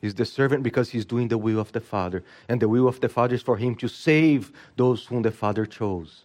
[0.00, 2.24] He's the servant because he's doing the will of the Father.
[2.48, 5.66] And the will of the Father is for him to save those whom the Father
[5.66, 6.24] chose.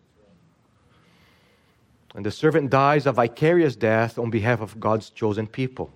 [2.16, 5.92] And the servant dies a vicarious death on behalf of God's chosen people.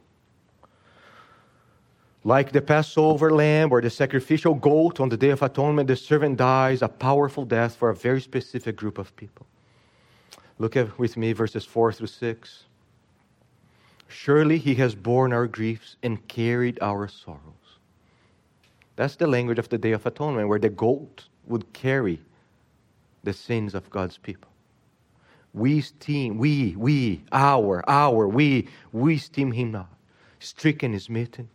[2.25, 6.38] Like the Passover lamb or the sacrificial goat on the Day of Atonement, the servant
[6.38, 9.45] dies a powerful death for a very specific group of people.
[10.57, 12.63] Look at with me verses 4 through 6.
[14.07, 17.79] Surely he has borne our griefs and carried our sorrows.
[18.95, 22.21] That's the language of the Day of Atonement, where the goat would carry
[23.23, 24.51] the sins of God's people.
[25.53, 29.89] We esteem, we, we, our, our, we, we esteem him not.
[30.39, 31.49] Stricken, smitten,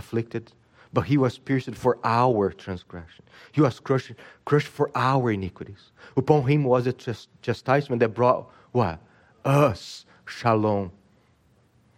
[0.00, 0.52] afflicted,
[0.92, 3.24] but he was pierced for our transgression.
[3.52, 4.12] He was crushed,
[4.44, 5.92] crushed for our iniquities.
[6.16, 6.94] Upon him was a
[7.42, 8.98] chastisement that brought what?
[9.44, 10.90] Us shalom.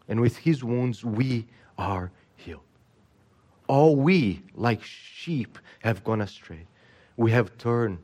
[0.09, 1.47] And with his wounds we
[1.79, 2.69] are healed.
[3.67, 6.67] All we, like sheep, have gone astray.
[7.17, 7.99] We have turned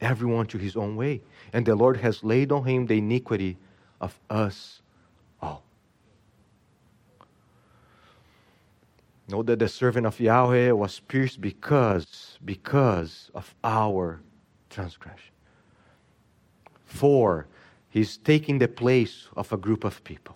[0.00, 1.22] everyone to his own way.
[1.52, 3.56] And the Lord has laid on him the iniquity
[4.00, 4.80] of us
[5.40, 5.62] all.
[9.28, 14.20] Know that the servant of Yahweh was pierced because, because of our
[14.70, 15.32] transgression.
[16.86, 17.46] For
[17.90, 20.34] he's taking the place of a group of people.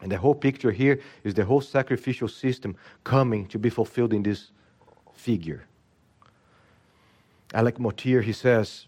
[0.00, 4.22] And the whole picture here is the whole sacrificial system coming to be fulfilled in
[4.22, 4.50] this
[5.12, 5.64] figure.
[7.52, 8.86] Alec Motyer, he says,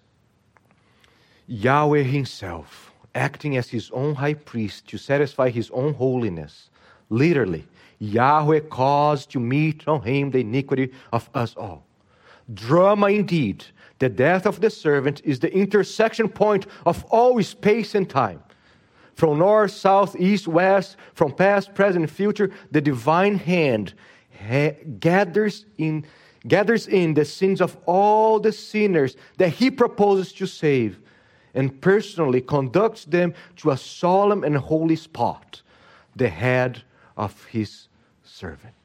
[1.46, 6.70] Yahweh himself, acting as his own high priest to satisfy his own holiness,
[7.10, 7.66] literally,
[8.02, 11.86] Yahweh caused to meet on him the iniquity of us all.
[12.52, 13.64] Drama indeed.
[14.00, 18.42] The death of the servant is the intersection point of all space and time.
[19.14, 23.94] From north, south, east, west, from past, present, future, the divine hand
[24.36, 26.04] ha- gathers in
[26.48, 30.98] gathers in the sins of all the sinners that he proposes to save
[31.54, 35.62] and personally conducts them to a solemn and holy spot,
[36.16, 36.82] the head
[37.16, 37.86] of his
[38.42, 38.84] servant.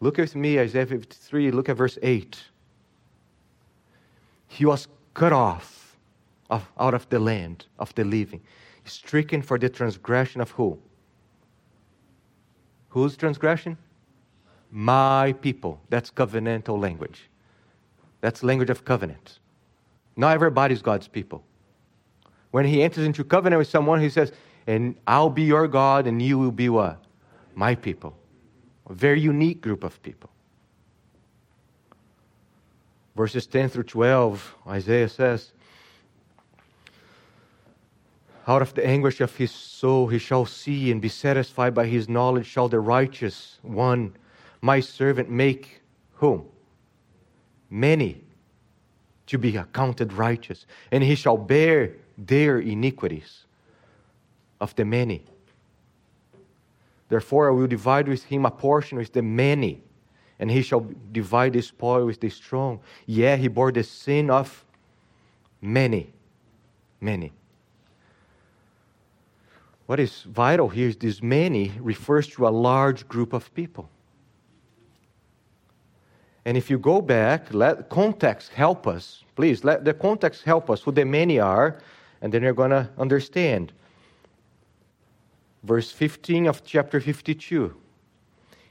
[0.00, 2.38] Look with me, Isaiah 53, look at verse 8.
[4.48, 5.96] He was cut off
[6.48, 8.40] of, out of the land of the living,
[8.84, 10.78] stricken for the transgression of who?
[12.88, 13.76] Whose transgression?
[14.70, 15.80] my people.
[15.88, 17.28] That's covenantal language.
[18.20, 19.38] That's language of covenant.
[20.16, 21.42] Not everybody's God's people.
[22.50, 24.32] When he enters into covenant with someone, he says,
[24.66, 27.04] And I'll be your God, and you will be what?
[27.54, 28.16] My people.
[28.88, 30.30] A very unique group of people.
[33.16, 35.52] Verses 10 through 12, Isaiah says,
[38.46, 42.08] Out of the anguish of his soul he shall see, and be satisfied by his
[42.08, 44.16] knowledge shall the righteous one
[44.62, 45.82] my servant make
[46.14, 46.46] whom?
[47.68, 48.22] Many
[49.26, 53.44] to be accounted righteous, and he shall bear their iniquities
[54.60, 55.24] of the many.
[57.10, 59.82] Therefore, I will divide with him a portion with the many,
[60.38, 62.80] and he shall divide the spoil with the strong.
[63.04, 64.64] Yeah, he bore the sin of
[65.60, 66.12] many.
[67.00, 67.32] Many.
[69.86, 73.90] What is vital here is this many refers to a large group of people.
[76.44, 79.24] And if you go back, let context help us.
[79.34, 81.80] Please, let the context help us who the many are,
[82.22, 83.72] and then you're going to understand.
[85.62, 87.74] Verse 15 of chapter 52.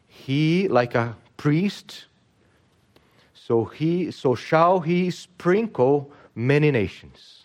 [0.08, 2.06] He, like a priest,
[3.34, 7.44] so he so shall he sprinkle many nations.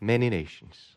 [0.00, 0.94] Many nations.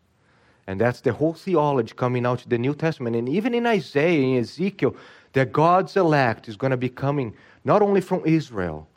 [0.68, 3.16] And that's the whole theology coming out of the New Testament.
[3.16, 4.96] And even in Isaiah and Ezekiel,
[5.34, 7.34] that God's elect is going to be coming
[7.64, 8.88] not only from Israel,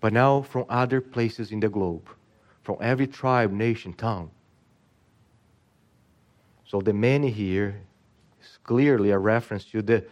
[0.00, 2.08] but now from other places in the globe,
[2.62, 4.30] from every tribe, nation, tongue.
[6.64, 7.80] So the many here
[8.42, 10.04] is clearly a reference to the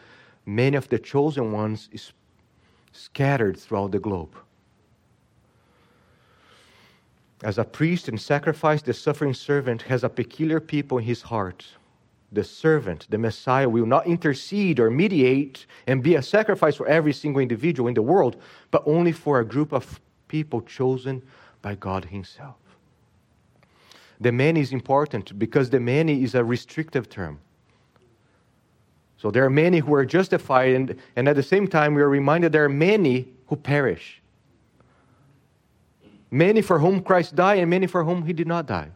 [0.47, 2.13] many of the chosen ones is
[2.93, 4.35] scattered throughout the globe.
[7.43, 11.65] As a priest and sacrifice, the suffering servant has a peculiar people in his heart
[12.33, 17.13] the servant, the Messiah, will not intercede or mediate and be a sacrifice for every
[17.13, 18.37] single individual in the world,
[18.71, 21.23] but only for a group of people chosen
[21.61, 22.57] by God Himself.
[24.23, 27.41] The many is important because the many is a restrictive term.
[29.17, 32.09] So there are many who are justified, and, and at the same time, we are
[32.09, 34.23] reminded there are many who perish.
[36.31, 38.91] Many for whom Christ died, and many for whom He did not die.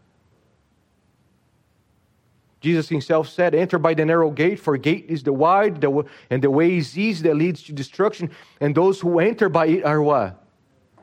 [2.60, 6.42] Jesus himself said, Enter by the narrow gate, for gate is the wide, the, and
[6.42, 8.30] the way is easy that leads to destruction.
[8.60, 10.42] And those who enter by it are what?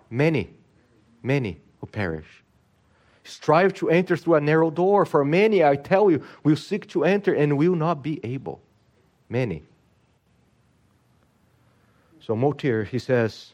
[0.10, 0.50] Many,
[1.22, 2.43] many who perish.
[3.24, 7.06] Strive to enter through a narrow door, for many, I tell you, will seek to
[7.06, 8.62] enter and will not be able.
[9.30, 9.64] Many.
[12.20, 13.52] So Motyer, he says,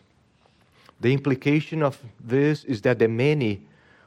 [0.99, 3.61] the implication of this is that the many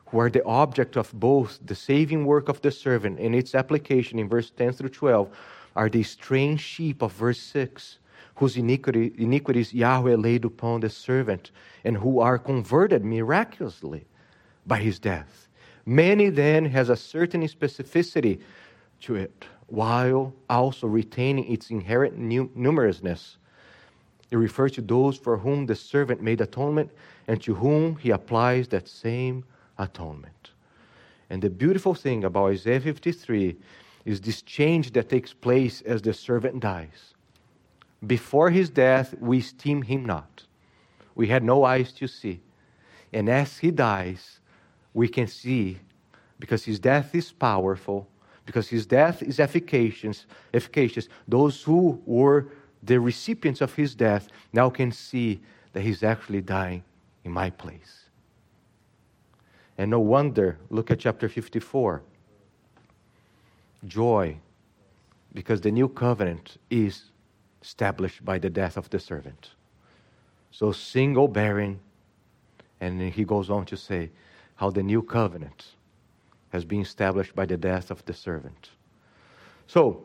[0.07, 4.19] who are the object of both the saving work of the servant and its application
[4.19, 5.29] in verse 10 through 12,
[5.75, 7.99] are the strange sheep of verse 6,
[8.37, 11.51] whose iniquity, iniquities Yahweh laid upon the servant,
[11.83, 14.05] and who are converted miraculously
[14.67, 15.42] by his death.
[15.85, 18.41] Many then has a certain specificity
[19.01, 23.39] to it, while also retaining its inherent numerousness.
[24.31, 26.91] It refers to those for whom the servant made atonement
[27.27, 29.45] and to whom he applies that same
[29.79, 30.51] atonement.
[31.31, 33.57] And the beautiful thing about Isaiah 53
[34.05, 37.15] is this change that takes place as the servant dies.
[38.07, 40.45] Before his death, we esteem him not.
[41.15, 42.41] We had no eyes to see.
[43.13, 44.41] And as he dies,
[44.95, 45.79] we can see
[46.39, 48.09] because his death is powerful,
[48.45, 51.09] because his death is efficacious, efficacious.
[51.29, 52.49] Those who were
[52.83, 55.41] the recipients of his death now can see
[55.73, 56.83] that he's actually dying
[57.25, 58.07] in my place.
[59.79, 62.03] And no wonder, look at chapter 54
[63.87, 64.39] joy
[65.33, 67.05] because the new covenant is
[67.63, 69.51] established by the death of the servant.
[70.51, 71.81] So single bearing,
[72.81, 74.11] and he goes on to say
[74.57, 75.67] how the new covenant
[76.51, 78.71] has been established by the death of the servant.
[79.67, 80.05] So,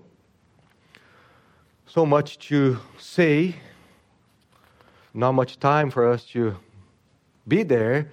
[1.86, 3.56] so much to say,
[5.14, 6.56] not much time for us to
[7.48, 8.10] be there.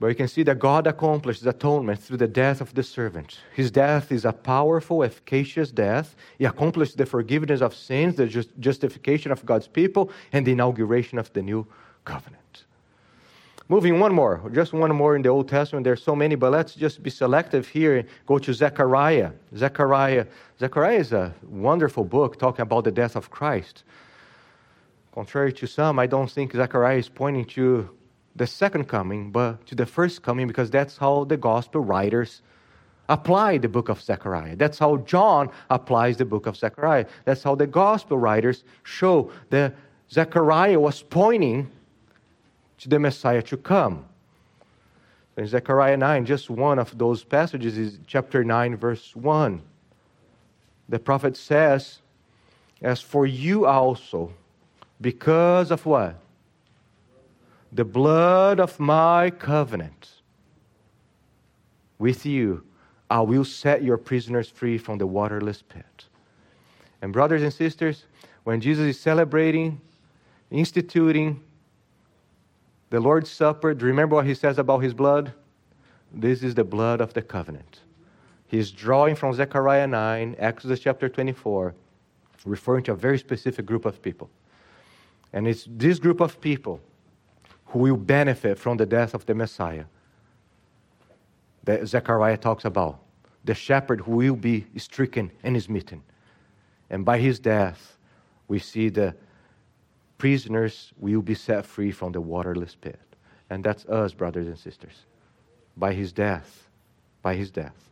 [0.00, 3.38] But you can see that God accomplished atonement through the death of the servant.
[3.54, 6.16] His death is a powerful, efficacious death.
[6.38, 11.18] He accomplished the forgiveness of sins, the just justification of God's people, and the inauguration
[11.18, 11.66] of the new
[12.04, 12.43] covenant.
[13.68, 15.84] Moving one more, just one more in the Old Testament.
[15.84, 19.30] There's so many, but let's just be selective here go to Zechariah.
[19.56, 20.26] Zechariah.
[20.60, 23.84] Zechariah is a wonderful book talking about the death of Christ.
[25.14, 27.88] Contrary to some, I don't think Zechariah is pointing to
[28.36, 32.42] the second coming, but to the first coming, because that's how the gospel writers
[33.08, 34.56] apply the book of Zechariah.
[34.56, 37.06] That's how John applies the book of Zechariah.
[37.24, 39.74] That's how the gospel writers show that
[40.10, 41.70] Zechariah was pointing
[42.84, 44.06] to the Messiah to come.
[45.36, 49.60] In Zechariah 9, just one of those passages is chapter 9, verse 1.
[50.88, 51.98] The prophet says,
[52.80, 54.32] As for you also,
[55.00, 56.20] because of what?
[57.74, 60.12] the blood of my covenant
[61.98, 62.64] with you,
[63.10, 66.06] I will set your prisoners free from the waterless pit.
[67.02, 68.04] And, brothers and sisters,
[68.44, 69.80] when Jesus is celebrating,
[70.52, 71.42] instituting
[72.94, 75.32] the Lord's Supper, do you remember what he says about his blood?
[76.12, 77.80] This is the blood of the covenant.
[78.46, 81.74] He's drawing from Zechariah 9, Exodus chapter 24,
[82.44, 84.30] referring to a very specific group of people.
[85.32, 86.78] And it's this group of people
[87.66, 89.86] who will benefit from the death of the Messiah
[91.64, 93.00] that Zechariah talks about.
[93.44, 96.00] The shepherd who will be stricken and smitten.
[96.90, 97.98] And by his death,
[98.46, 99.16] we see the
[100.24, 102.98] prisoners will be set free from the waterless pit.
[103.50, 105.04] And that's us, brothers and sisters.
[105.76, 106.70] By his death.
[107.20, 107.90] By his death.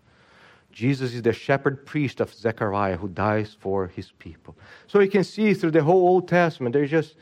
[0.70, 4.56] Jesus is the shepherd priest of Zechariah who dies for his people.
[4.86, 7.16] So you can see through the whole Old Testament, there's just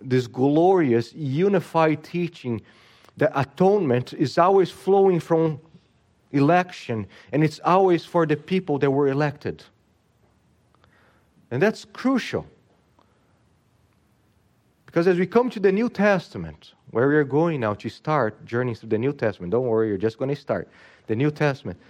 [0.00, 2.62] this glorious, unified teaching
[3.18, 5.60] that atonement is always flowing from
[6.30, 9.62] election and it's always for the people that were elected.
[11.50, 12.46] And that's crucial.
[14.92, 18.44] Because as we come to the New Testament, where we are going now to start
[18.44, 20.68] journeying through the New Testament, don't worry, you're just going to start
[21.06, 21.80] the New Testament.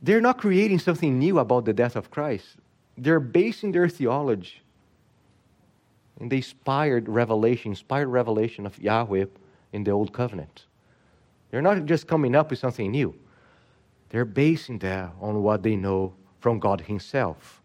[0.00, 2.58] They're not creating something new about the death of Christ.
[2.96, 4.62] They're basing their theology
[6.20, 9.24] in the inspired revelation, inspired revelation of Yahweh
[9.72, 10.66] in the Old Covenant.
[11.50, 13.16] They're not just coming up with something new,
[14.10, 17.57] they're basing that on what they know from God Himself.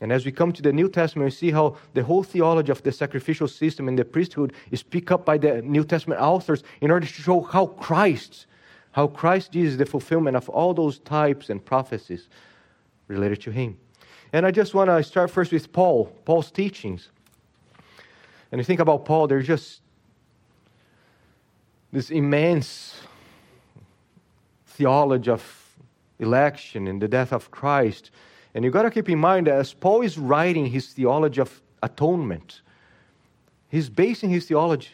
[0.00, 2.82] And as we come to the New Testament, we see how the whole theology of
[2.82, 6.90] the sacrificial system and the priesthood is picked up by the New Testament authors in
[6.90, 8.46] order to show how Christ,
[8.92, 12.28] how Christ is the fulfillment of all those types and prophecies
[13.08, 13.76] related to Him.
[14.32, 17.08] And I just want to start first with Paul, Paul's teachings.
[18.52, 19.80] And you think about Paul, there's just
[21.92, 23.00] this immense
[24.66, 25.76] theology of
[26.18, 28.10] election and the death of Christ.
[28.54, 31.60] And you've got to keep in mind that as Paul is writing his theology of
[31.82, 32.62] atonement,
[33.68, 34.90] he's basing his theology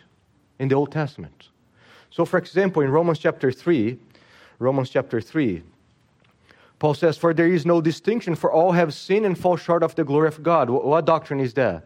[0.59, 1.49] in the Old Testament.
[2.11, 3.99] So, for example, in Romans chapter 3,
[4.59, 5.63] Romans chapter 3,
[6.79, 9.95] Paul says, For there is no distinction, for all have sinned and fall short of
[9.95, 10.69] the glory of God.
[10.71, 11.85] What doctrine is that?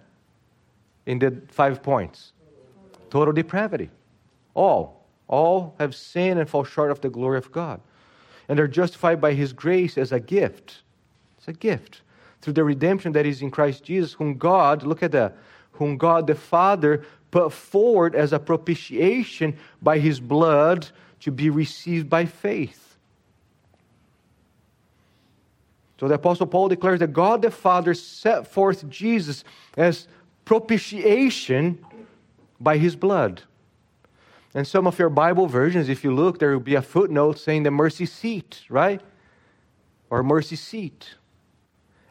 [1.08, 2.32] in the five points?
[3.10, 3.90] Total depravity.
[4.54, 5.06] All.
[5.26, 7.80] All have sinned and fall short of the glory of God.
[8.48, 10.82] And are justified by his grace as a gift.
[11.48, 12.02] A gift.
[12.40, 15.36] Through the redemption that is in Christ Jesus, whom God, look at that,
[15.72, 20.88] whom God the Father put forward as a propitiation by his blood
[21.20, 22.96] to be received by faith.
[25.98, 29.42] So the Apostle Paul declares that God the Father set forth Jesus
[29.76, 30.06] as
[30.44, 31.84] propitiation
[32.60, 33.42] by his blood.
[34.54, 37.64] And some of your Bible versions, if you look, there will be a footnote saying
[37.64, 39.00] the mercy seat, right?
[40.08, 41.14] Or mercy seat.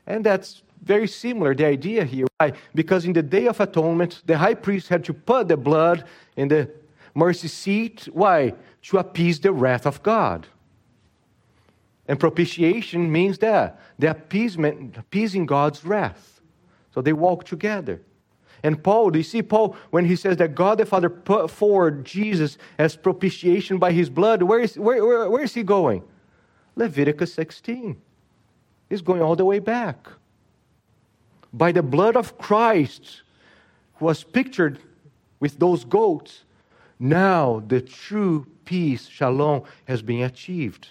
[0.08, 2.28] And that's very similar, the idea here.
[2.38, 2.54] Why?
[2.74, 6.06] Because in the Day of Atonement, the high priest had to put the blood
[6.38, 6.70] in the
[7.14, 8.08] mercy seat.
[8.14, 8.54] Why?
[8.84, 10.48] To appease the wrath of God.
[12.08, 16.40] And propitiation means that the appeasement, appeasing God's wrath.
[16.94, 18.02] So they walk together.
[18.64, 22.06] And Paul, do you see Paul when he says that God the Father put forward
[22.06, 24.42] Jesus as propitiation by his blood?
[24.42, 26.04] Where is, where, where, where is he going?
[26.76, 28.02] Leviticus 16.
[28.90, 30.08] He's going all the way back.
[31.54, 33.22] By the blood of Christ,
[33.96, 34.80] who was pictured
[35.40, 36.44] with those goats,
[37.00, 40.90] now the true peace, shalom, has been achieved.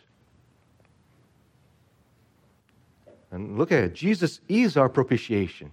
[3.30, 5.70] And look at it Jesus is our propitiation.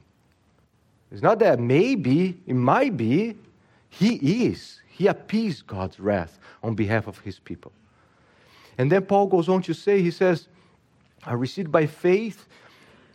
[1.12, 3.38] It's not that maybe, it might be.
[3.90, 4.82] He is.
[4.88, 7.72] He appeased God's wrath on behalf of his people.
[8.80, 10.48] And then Paul goes on to say, he says,
[11.26, 12.48] I received by faith.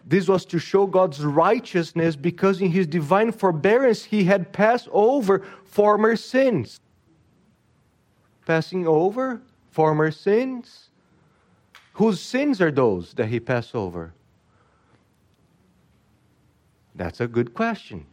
[0.07, 5.45] This was to show God's righteousness because in his divine forbearance he had passed over
[5.65, 6.81] former sins.
[8.47, 10.89] Passing over former sins?
[11.93, 14.15] Whose sins are those that he passed over?
[16.95, 18.07] That's a good question.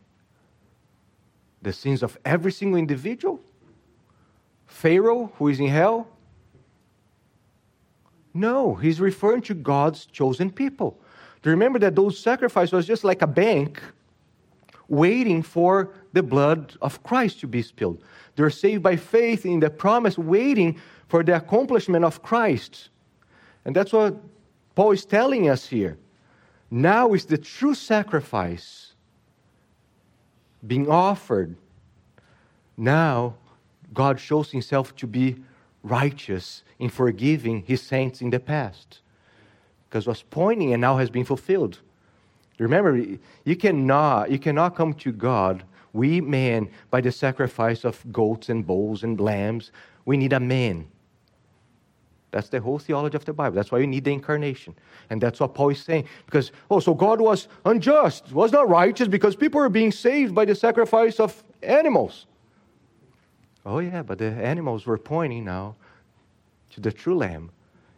[1.62, 3.39] The sins of every single individual?
[4.68, 6.08] Pharaoh, who is in hell?
[8.36, 11.00] No, he's referring to God's chosen people.
[11.42, 13.82] Do you remember that those sacrifices was just like a bank
[14.90, 18.04] waiting for the blood of Christ to be spilled?
[18.36, 22.90] They're saved by faith in the promise, waiting for the accomplishment of Christ.
[23.64, 24.18] And that's what
[24.76, 25.98] Paul is telling us here.
[26.70, 28.94] Now is the true sacrifice
[30.68, 31.56] being offered.
[32.76, 33.36] Now,
[33.94, 35.38] God shows himself to be
[35.86, 39.00] righteous in forgiving his saints in the past.
[39.88, 41.80] Because was pointing and now has been fulfilled.
[42.58, 42.98] Remember,
[43.44, 45.64] you cannot, you cannot come to God,
[45.94, 49.72] we men, by the sacrifice of goats and bulls and lambs.
[50.06, 50.88] We need a man
[52.36, 53.56] that's the whole theology of the Bible.
[53.56, 54.76] That's why you need the incarnation.
[55.10, 56.04] And that's what Paul is saying.
[56.26, 60.44] Because, oh, so God was unjust, was not righteous because people were being saved by
[60.44, 62.26] the sacrifice of animals.
[63.66, 65.76] Oh, yeah, but the animals were pointing now
[66.72, 67.51] to the true Lamb.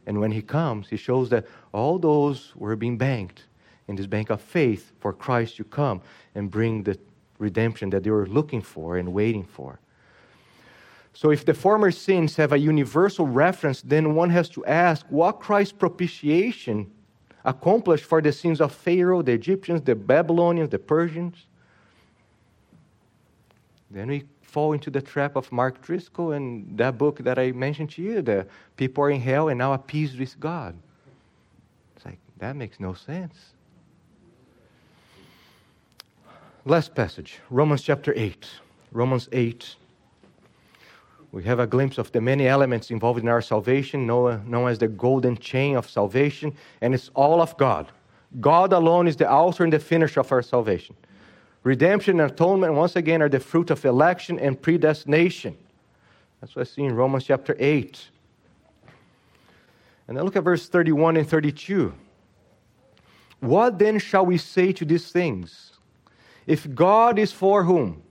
[0.06, 3.44] And when he comes, he shows that all those were being banked
[3.88, 6.02] in this bank of faith for Christ to come
[6.36, 6.98] and bring the
[7.40, 9.80] redemption that they were looking for and waiting for.
[11.14, 15.40] So, if the former sins have a universal reference, then one has to ask what
[15.40, 16.92] Christ's propitiation
[17.44, 21.48] accomplished for the sins of Pharaoh, the Egyptians, the Babylonians, the Persians.
[23.90, 27.92] Then we fall into the trap of Mark Driscoll and that book that I mentioned
[27.92, 30.76] to you, the people are in hell and now appeased with God.
[31.96, 33.36] It's like, that makes no sense.
[36.66, 38.48] Last passage, Romans chapter 8.
[38.92, 39.76] Romans 8
[41.32, 44.88] we have a glimpse of the many elements involved in our salvation, known as the
[44.88, 47.92] golden chain of salvation, and it's all of God.
[48.40, 50.96] God alone is the author and the finisher of our salvation.
[51.68, 55.58] Redemption and atonement, once again, are the fruit of election and predestination.
[56.40, 58.08] That's what I see in Romans chapter 8.
[60.08, 61.94] And then look at verse 31 and 32.
[63.42, 65.74] What then shall we say to these things?
[66.46, 68.02] If God is for whom?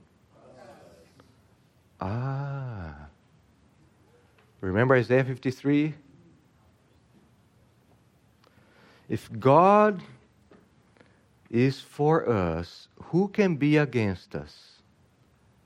[1.99, 3.07] Ah.
[4.61, 5.95] Remember Isaiah 53?
[9.09, 10.03] If God
[11.49, 14.81] is for us, who can be against us?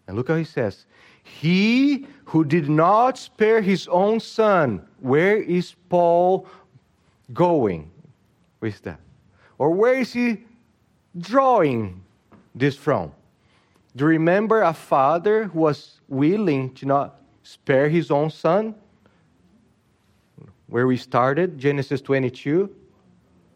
[0.08, 0.86] And look how he says,
[1.24, 6.48] He who did not spare his own son, where is Paul
[7.34, 7.92] going
[8.60, 9.00] with that?
[9.58, 10.44] Or where is he
[11.18, 12.04] drawing
[12.56, 13.12] this from?
[13.96, 18.76] Do you remember a father who was willing to not spare his own son?
[20.68, 22.74] Where we started, Genesis 22,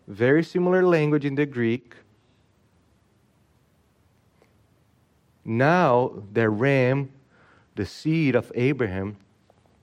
[0.08, 1.96] very similar language in the Greek.
[5.46, 7.12] Now, the ram,
[7.76, 9.18] the seed of Abraham,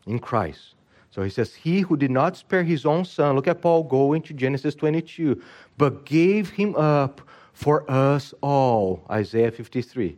[0.06, 0.74] in Christ.
[1.12, 4.22] So he says, He who did not spare his own son, look at Paul going
[4.22, 5.40] to Genesis 22,
[5.78, 7.20] but gave him up
[7.52, 9.04] for us all.
[9.10, 10.16] Isaiah 53.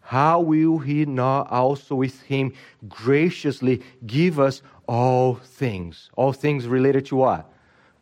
[0.00, 2.52] How will he not also with him
[2.88, 6.10] graciously give us all things?
[6.16, 7.50] All things related to what?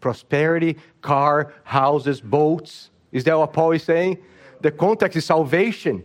[0.01, 2.91] Prosperity, car, houses, boats.
[3.13, 4.19] Is that what Paul is saying?
[4.61, 6.05] The context is salvation.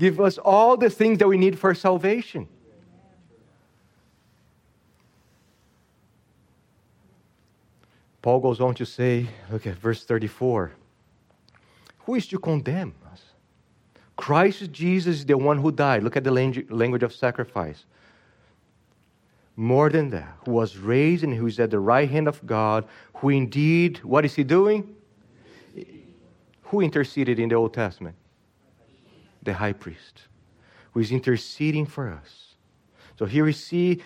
[0.00, 2.48] Give us all the things that we need for salvation.
[8.22, 10.72] Paul goes on to say, look at verse 34.
[12.06, 13.20] Who is to condemn us?
[14.16, 16.02] Christ Jesus is the one who died.
[16.02, 17.84] Look at the language of sacrifice.
[19.54, 22.86] More than that, who was raised and who is at the right hand of God,
[23.16, 24.96] who indeed, what is he doing?
[26.62, 28.16] Who interceded in the Old Testament?
[29.42, 30.22] The high priest,
[30.92, 32.54] who is interceding for us.
[33.18, 34.02] So here we see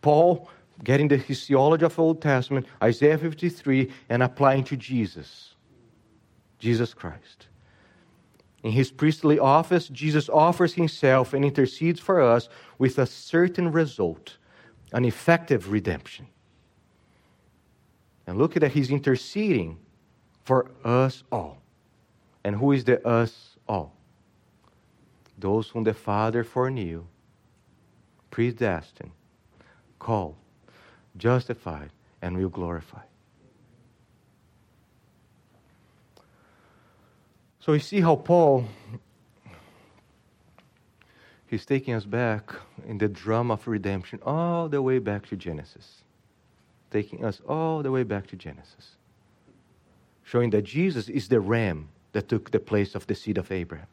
[0.00, 0.48] Paul
[0.82, 5.54] getting the theology of Old Testament, Isaiah 53, and applying to Jesus,
[6.58, 7.48] Jesus Christ.
[8.62, 12.48] In his priestly office, Jesus offers himself and intercedes for us
[12.78, 14.36] with a certain result,
[14.92, 16.26] an effective redemption.
[18.26, 19.78] And look at that, he's interceding
[20.44, 21.62] for us all.
[22.44, 23.94] And who is the us all?
[25.40, 27.06] Those whom the Father foreknew,
[28.30, 29.12] predestined,
[29.98, 30.36] called,
[31.16, 33.02] justified, and will glorify.
[37.60, 38.66] So you see how Paul
[41.46, 42.54] he's taking us back
[42.86, 46.02] in the drama of redemption all the way back to Genesis.
[46.90, 48.96] Taking us all the way back to Genesis.
[50.22, 53.86] Showing that Jesus is the ram that took the place of the seed of Abraham.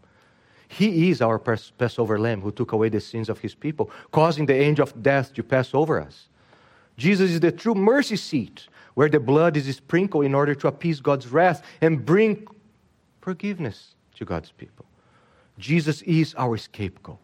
[0.68, 4.55] He is our Passover lamb who took away the sins of his people, causing the
[4.55, 6.28] angel of death to pass over us.
[6.97, 10.99] Jesus is the true mercy seat where the blood is sprinkled in order to appease
[10.99, 12.47] God's wrath and bring
[13.22, 14.86] forgiveness to God's people.
[15.59, 17.20] Jesus is our scapegoat.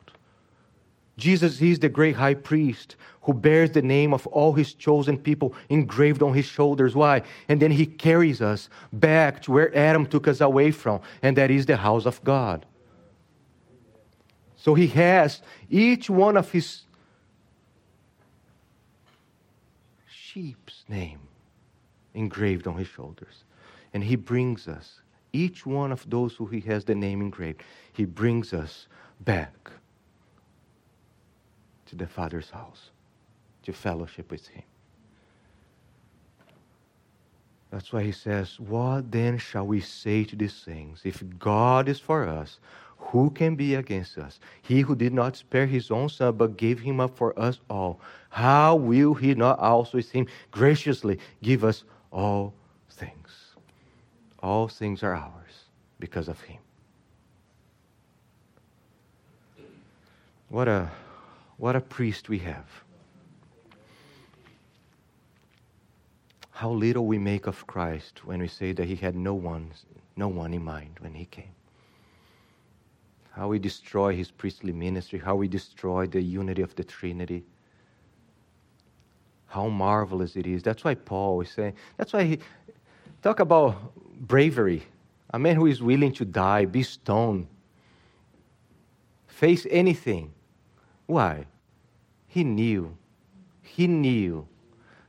[1.18, 5.54] Jesus is the great high priest who bears the name of all his chosen people
[5.70, 6.96] engraved on his shoulders.
[6.96, 7.22] Why?
[7.48, 11.52] And then he carries us back to where Adam took us away from, and that
[11.52, 12.66] is the house of God.
[14.64, 16.84] So he has each one of his
[20.08, 21.20] sheep's name
[22.14, 23.44] engraved on his shoulders.
[23.94, 25.02] And he brings us,
[25.34, 27.62] each one of those who he has the name engraved,
[27.92, 28.88] he brings us
[29.20, 29.70] back
[31.88, 32.92] to the Father's house,
[33.64, 34.64] to fellowship with him.
[37.70, 41.02] That's why he says, What then shall we say to these things?
[41.04, 42.60] If God is for us,
[43.12, 44.40] who can be against us?
[44.62, 48.00] He who did not spare his own son, but gave him up for us all,
[48.30, 52.54] how will he not also with graciously give us all
[52.90, 53.56] things?
[54.42, 55.66] All things are ours
[56.00, 56.58] because of him.
[60.50, 60.90] What a,
[61.58, 62.66] what a priest we have.
[66.52, 69.72] How little we make of Christ when we say that he had no one,
[70.16, 71.54] no one in mind when he came
[73.34, 77.44] how we destroy his priestly ministry, how we destroy the unity of the Trinity.
[79.48, 80.62] How marvelous it is.
[80.62, 82.40] That's why Paul is saying, that's why he
[83.24, 84.84] talk about bravery.
[85.32, 87.48] A man who is willing to die, be stoned,
[89.26, 90.32] face anything.
[91.08, 91.48] Why?
[92.28, 92.96] He knew.
[93.64, 94.48] He knew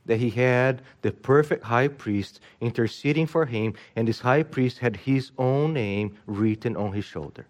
[0.07, 4.95] that he had the perfect high priest interceding for him, and this high priest had
[4.95, 7.45] his own name written on his shoulder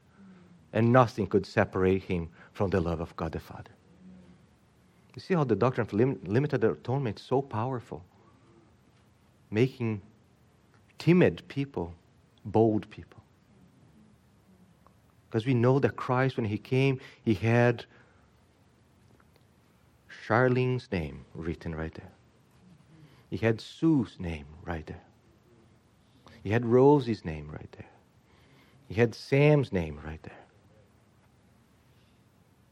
[0.76, 3.72] and nothing could separate him from the love of God the Father.
[5.16, 8.04] You see how the doctrine of lim- limited atonement is so powerful,
[9.50, 10.02] making
[11.00, 11.96] timid people
[12.44, 13.24] bold people.
[15.30, 17.86] Because we know that Christ, when he came, he had
[20.28, 22.12] Charlene's name written right there.
[23.30, 25.04] He had Sue's name right there.
[26.44, 27.90] He had Rosie's name right there.
[28.88, 30.45] He had Sam's name right there.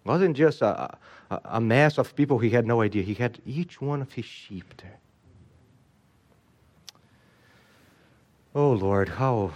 [0.04, 0.98] It wasn't just a,
[1.30, 3.04] a, a mass of people he had no idea.
[3.04, 5.00] He had each one of his sheep there.
[8.56, 9.52] Oh Lord, how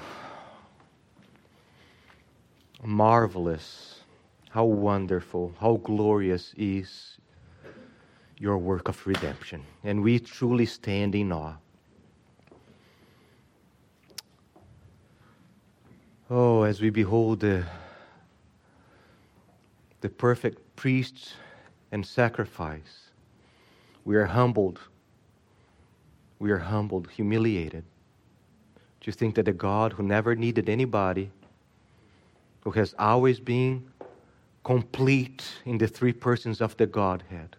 [2.83, 4.01] marvelous,
[4.49, 7.17] how wonderful, how glorious is
[8.39, 9.63] your work of redemption.
[9.83, 11.55] And we truly stand in awe.
[16.29, 17.65] Oh, as we behold the
[20.01, 21.33] the perfect priest
[21.91, 23.09] and sacrifice
[24.05, 24.79] We are humbled.
[26.39, 27.83] We are humbled, humiliated.
[29.01, 31.29] To think that a God who never needed anybody,
[32.61, 33.89] who has always been
[34.63, 37.57] complete in the three persons of the Godhead,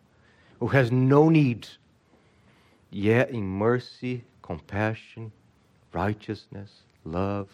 [0.60, 1.68] who has no need,
[2.90, 5.32] yet in mercy, compassion,
[5.92, 7.48] righteousness, love,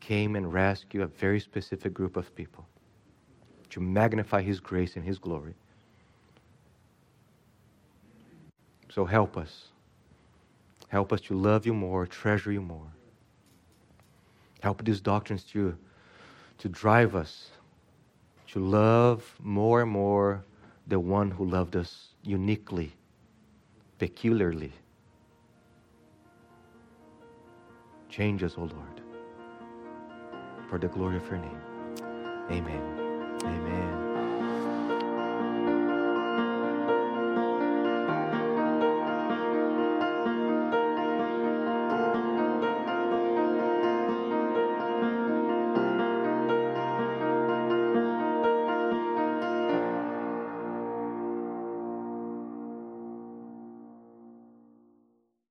[0.00, 2.66] came and rescued a very specific group of people
[3.70, 5.54] to magnify His grace and His glory.
[8.90, 9.68] So help us.
[10.88, 12.90] Help us to love you more, treasure you more.
[14.60, 15.76] Help these doctrines to,
[16.58, 17.50] to drive us
[18.48, 20.44] to love more and more
[20.86, 22.92] the one who loved us uniquely,
[23.98, 24.72] peculiarly.
[28.08, 29.02] Change us, O Lord,
[30.68, 31.60] for the glory of your name.
[32.50, 33.07] Amen.
[33.44, 34.07] Amen.